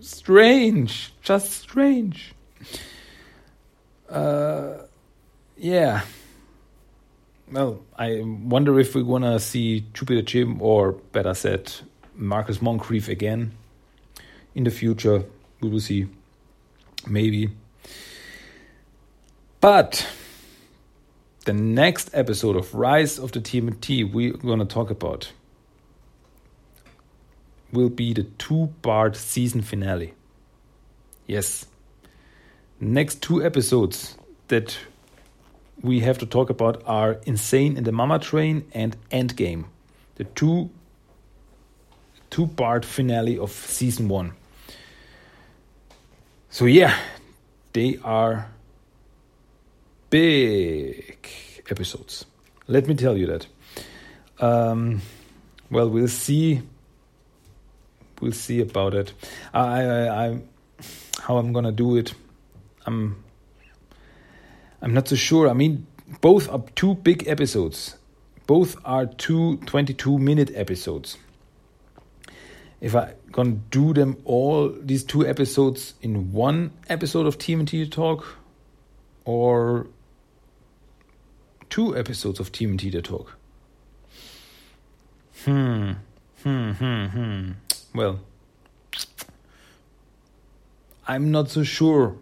strange, 0.00 1.12
just 1.22 1.52
strange. 1.52 2.34
Uh, 4.08 4.84
yeah. 5.56 6.02
Well, 7.50 7.82
I 7.98 8.22
wonder 8.24 8.78
if 8.80 8.94
we're 8.94 9.02
gonna 9.02 9.38
see 9.38 9.84
Jupiter 9.92 10.22
Jim, 10.22 10.62
or 10.62 10.92
better 10.92 11.34
said, 11.34 11.72
Marcus 12.16 12.62
Moncrief 12.62 13.08
again 13.08 13.52
in 14.54 14.64
the 14.64 14.70
future. 14.70 15.24
We 15.60 15.68
will 15.68 15.80
see. 15.80 16.06
Maybe. 17.06 17.50
But 19.60 20.06
the 21.44 21.52
next 21.52 22.10
episode 22.14 22.56
of 22.56 22.74
Rise 22.74 23.18
of 23.18 23.32
the 23.32 23.40
TMNT 23.40 24.12
we're 24.12 24.32
going 24.32 24.58
to 24.58 24.64
talk 24.64 24.90
about 24.90 25.32
will 27.72 27.90
be 27.90 28.12
the 28.14 28.24
two 28.38 28.72
part 28.82 29.16
season 29.16 29.62
finale. 29.62 30.14
Yes. 31.26 31.66
Next 32.80 33.22
two 33.22 33.42
episodes 33.44 34.16
that 34.48 34.76
we 35.82 36.00
have 36.00 36.18
to 36.18 36.26
talk 36.26 36.50
about 36.50 36.82
are 36.86 37.18
Insane 37.26 37.76
in 37.76 37.84
the 37.84 37.90
Mainframe 37.90 38.64
and 38.72 38.96
Endgame. 39.10 39.64
The 40.16 40.24
two 40.24 40.70
two 42.30 42.46
part 42.48 42.84
finale 42.84 43.38
of 43.38 43.50
season 43.50 44.08
one. 44.08 44.32
So 46.54 46.66
yeah, 46.66 46.96
they 47.72 47.98
are 48.04 48.46
big 50.08 51.28
episodes. 51.68 52.26
Let 52.68 52.86
me 52.86 52.94
tell 52.94 53.16
you 53.16 53.26
that. 53.26 53.48
Um, 54.38 55.02
well, 55.68 55.90
we'll 55.90 56.06
see. 56.06 56.62
We'll 58.20 58.30
see 58.30 58.60
about 58.60 58.94
it. 58.94 59.12
I, 59.52 59.82
I, 59.82 60.26
I, 60.26 60.42
how 61.22 61.38
I'm 61.38 61.52
gonna 61.52 61.72
do 61.72 61.96
it. 61.96 62.14
I'm, 62.86 63.24
I'm 64.80 64.94
not 64.94 65.08
so 65.08 65.16
sure. 65.16 65.48
I 65.48 65.54
mean, 65.54 65.88
both 66.20 66.48
are 66.48 66.62
two 66.76 66.94
big 66.94 67.26
episodes. 67.26 67.96
Both 68.46 68.76
are 68.84 69.06
two 69.06 69.56
22 69.66 70.20
minute 70.20 70.52
episodes 70.54 71.18
if 72.80 72.94
I 72.94 73.14
gonna 73.30 73.58
do 73.70 73.92
them 73.92 74.16
all 74.24 74.68
these 74.68 75.04
two 75.04 75.26
episodes 75.26 75.94
in 76.02 76.32
one 76.32 76.72
episode 76.88 77.26
of 77.26 77.38
TMNT 77.38 77.90
Talk 77.90 78.24
or 79.24 79.86
two 81.70 81.96
episodes 81.96 82.40
of 82.40 82.52
TMNT 82.52 83.02
Talk. 83.02 83.36
Hmm. 85.44 85.92
Hmm. 86.42 86.70
Hmm. 86.72 87.06
Hmm. 87.06 87.50
Well, 87.94 88.20
I'm 91.06 91.30
not 91.30 91.50
so 91.50 91.62
sure, 91.64 92.16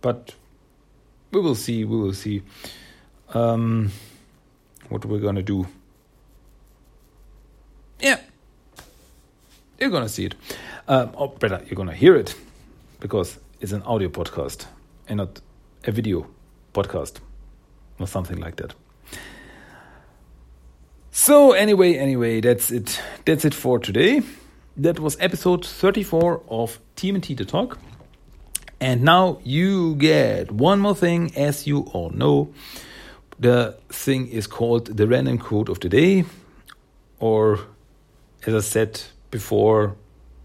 but 0.00 0.34
we 1.30 1.40
will 1.40 1.54
see. 1.54 1.84
We 1.84 1.96
will 1.96 2.14
see. 2.14 2.42
Um, 3.32 3.90
what 4.88 5.04
we're 5.04 5.20
gonna 5.20 5.42
do. 5.42 5.66
Yeah 8.00 8.18
you're 9.82 9.90
gonna 9.90 10.08
see 10.08 10.26
it. 10.26 10.34
Um, 10.88 11.10
or 11.14 11.28
better, 11.28 11.60
you're 11.66 11.76
gonna 11.76 11.94
hear 11.94 12.16
it 12.16 12.34
because 13.00 13.38
it's 13.60 13.72
an 13.72 13.82
audio 13.82 14.08
podcast 14.08 14.66
and 15.08 15.18
not 15.18 15.40
a 15.84 15.90
video 15.90 16.26
podcast 16.72 17.16
or 17.98 18.06
something 18.06 18.38
like 18.38 18.56
that. 18.56 18.74
So 21.10 21.52
anyway, 21.52 21.96
anyway, 21.96 22.40
that's 22.40 22.70
it. 22.70 23.00
That's 23.26 23.44
it 23.44 23.54
for 23.54 23.78
today. 23.78 24.22
That 24.76 24.98
was 24.98 25.16
episode 25.20 25.66
34 25.66 26.42
of 26.48 26.80
TMNT 26.96 27.36
The 27.36 27.44
Talk. 27.44 27.78
And 28.80 29.02
now 29.02 29.38
you 29.44 29.94
get 29.96 30.50
one 30.50 30.80
more 30.80 30.94
thing, 30.96 31.36
as 31.36 31.66
you 31.66 31.80
all 31.92 32.10
know. 32.10 32.52
The 33.38 33.76
thing 33.88 34.28
is 34.28 34.46
called 34.46 34.96
the 34.96 35.06
random 35.06 35.38
quote 35.38 35.68
of 35.68 35.80
the 35.80 35.88
day, 35.88 36.24
or 37.20 37.58
as 38.46 38.54
I 38.54 38.60
said 38.60 39.02
before 39.32 39.96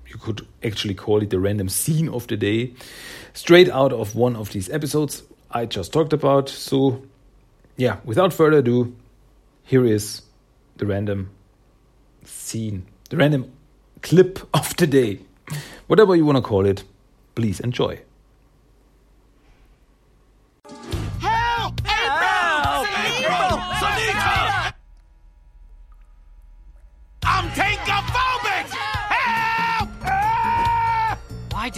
you 0.07 0.17
could 0.17 0.47
actually 0.63 0.95
call 0.95 1.21
it 1.21 1.29
the 1.29 1.39
random 1.39 1.69
scene 1.69 2.09
of 2.09 2.25
the 2.25 2.37
day, 2.37 2.73
straight 3.33 3.69
out 3.69 3.93
of 3.93 4.15
one 4.15 4.35
of 4.35 4.51
these 4.51 4.69
episodes 4.71 5.21
I 5.51 5.65
just 5.67 5.93
talked 5.93 6.13
about. 6.13 6.49
So, 6.49 7.03
yeah, 7.75 7.97
without 8.03 8.33
further 8.33 8.59
ado, 8.59 8.95
here 9.63 9.85
is 9.85 10.23
the 10.77 10.87
random 10.87 11.29
scene, 12.23 12.87
the 13.09 13.17
random 13.17 13.51
clip 14.01 14.39
of 14.55 14.75
the 14.77 14.87
day. 14.87 15.19
Whatever 15.87 16.15
you 16.15 16.25
want 16.25 16.37
to 16.37 16.41
call 16.41 16.65
it, 16.65 16.83
please 17.35 17.59
enjoy. 17.59 17.99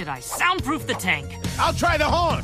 Why 0.10 0.16
did 0.16 0.22
I 0.22 0.22
soundproof 0.22 0.88
the 0.88 0.96
tank? 0.96 1.36
I'll 1.60 1.74
try 1.74 1.96
the 1.96 2.06
horn. 2.06 2.44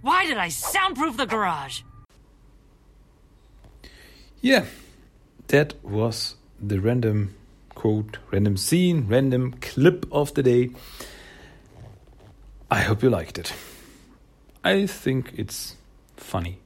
Why 0.00 0.26
did 0.26 0.36
I 0.38 0.48
soundproof 0.48 1.16
the 1.16 1.26
garage? 1.26 1.82
Yeah, 4.40 4.66
that 5.48 5.74
was 5.82 6.36
the 6.60 6.78
random 6.78 7.34
quote, 7.74 8.18
random 8.30 8.56
scene, 8.56 9.08
random 9.08 9.54
clip 9.60 10.06
of 10.12 10.34
the 10.34 10.42
day. 10.44 10.70
I 12.70 12.82
hope 12.82 13.02
you 13.02 13.10
liked 13.10 13.38
it. 13.38 13.52
I 14.62 14.86
think 14.86 15.32
it's 15.36 15.74
funny. 16.16 16.60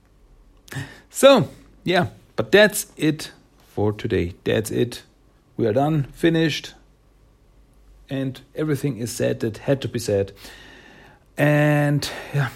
So, 1.08 1.48
yeah, 1.84 2.08
but 2.36 2.52
that's 2.52 2.92
it 2.98 3.32
for 3.74 3.92
today. 3.92 4.34
That's 4.44 4.70
it. 4.70 5.02
We 5.56 5.66
are 5.66 5.72
done, 5.72 6.04
finished, 6.12 6.74
and 8.08 8.40
everything 8.54 8.98
is 8.98 9.10
said 9.10 9.40
that 9.40 9.58
had 9.58 9.82
to 9.82 9.88
be 9.88 9.98
said. 9.98 10.30
And 11.36 12.08
yeah, 12.32 12.50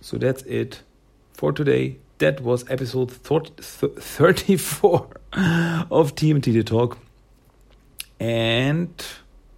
so 0.00 0.16
that's 0.16 0.42
it 0.44 0.80
for 1.34 1.52
today. 1.52 1.96
that 2.18 2.40
was 2.40 2.64
episode 2.70 3.10
34 3.10 5.08
of 5.90 6.14
TMNT 6.14 6.52
The 6.52 6.62
Talk. 6.62 6.96
And 8.20 9.04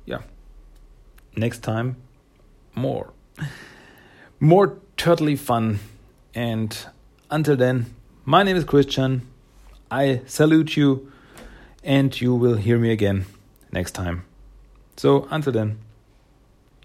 yeah, 0.06 0.22
next 1.36 1.58
time, 1.62 1.96
more. 2.74 3.12
More 4.40 4.78
totally 4.96 5.36
fun. 5.36 5.78
And 6.34 6.76
until 7.30 7.54
then, 7.56 7.94
my 8.24 8.42
name 8.42 8.56
is 8.56 8.64
Christian. 8.64 9.28
I 9.94 10.22
salute 10.26 10.76
you, 10.76 11.12
and 11.84 12.20
you 12.20 12.34
will 12.34 12.56
hear 12.56 12.78
me 12.78 12.90
again 12.90 13.26
next 13.70 13.92
time. 13.92 14.24
So 14.96 15.28
until 15.30 15.52
then, 15.52 15.78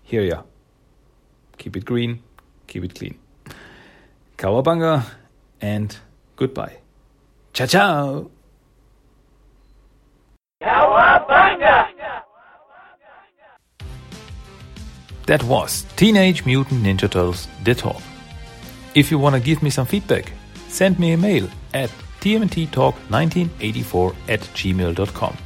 here 0.03 0.21
ya. 0.21 0.43
Keep 1.57 1.77
it 1.77 1.85
green, 1.85 2.21
keep 2.67 2.83
it 2.83 2.93
clean. 2.93 3.17
Cowabunga 4.37 5.05
and 5.59 5.97
goodbye. 6.35 6.77
Ciao, 7.51 7.65
ciao. 7.65 8.29
Cowabunga! 10.61 11.87
That 15.25 15.43
was 15.43 15.85
Teenage 15.95 16.45
Mutant 16.45 16.83
Ninja 16.83 17.09
Turtles 17.09 17.47
The 17.63 17.73
Talk. 17.73 18.01
If 18.93 19.09
you 19.09 19.17
want 19.17 19.35
to 19.35 19.41
give 19.41 19.63
me 19.63 19.71
some 19.71 19.87
feedback, 19.87 20.31
send 20.67 20.99
me 20.99 21.13
a 21.13 21.17
mail 21.17 21.49
at 21.73 21.91
tmnttalk1984 22.21 24.15
at 24.27 24.41
gmail.com. 24.41 25.37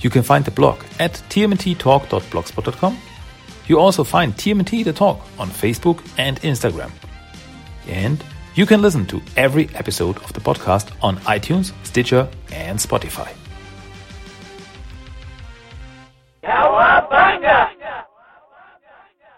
You 0.00 0.10
can 0.10 0.22
find 0.22 0.44
the 0.44 0.50
blog 0.50 0.82
at 0.98 1.12
tmnttalk.blogspot.com. 1.30 2.98
You 3.66 3.78
also 3.78 4.04
find 4.04 4.34
TMNT 4.34 4.84
The 4.84 4.92
Talk 4.92 5.20
on 5.38 5.48
Facebook 5.48 6.04
and 6.18 6.40
Instagram. 6.42 6.90
And 7.86 8.22
you 8.54 8.66
can 8.66 8.82
listen 8.82 9.06
to 9.06 9.22
every 9.36 9.68
episode 9.74 10.18
of 10.18 10.32
the 10.32 10.40
podcast 10.40 10.90
on 11.02 11.16
iTunes, 11.18 11.72
Stitcher, 11.84 12.28
and 12.50 12.78
Spotify. 12.78 13.32
Cowabunga! 16.42 17.71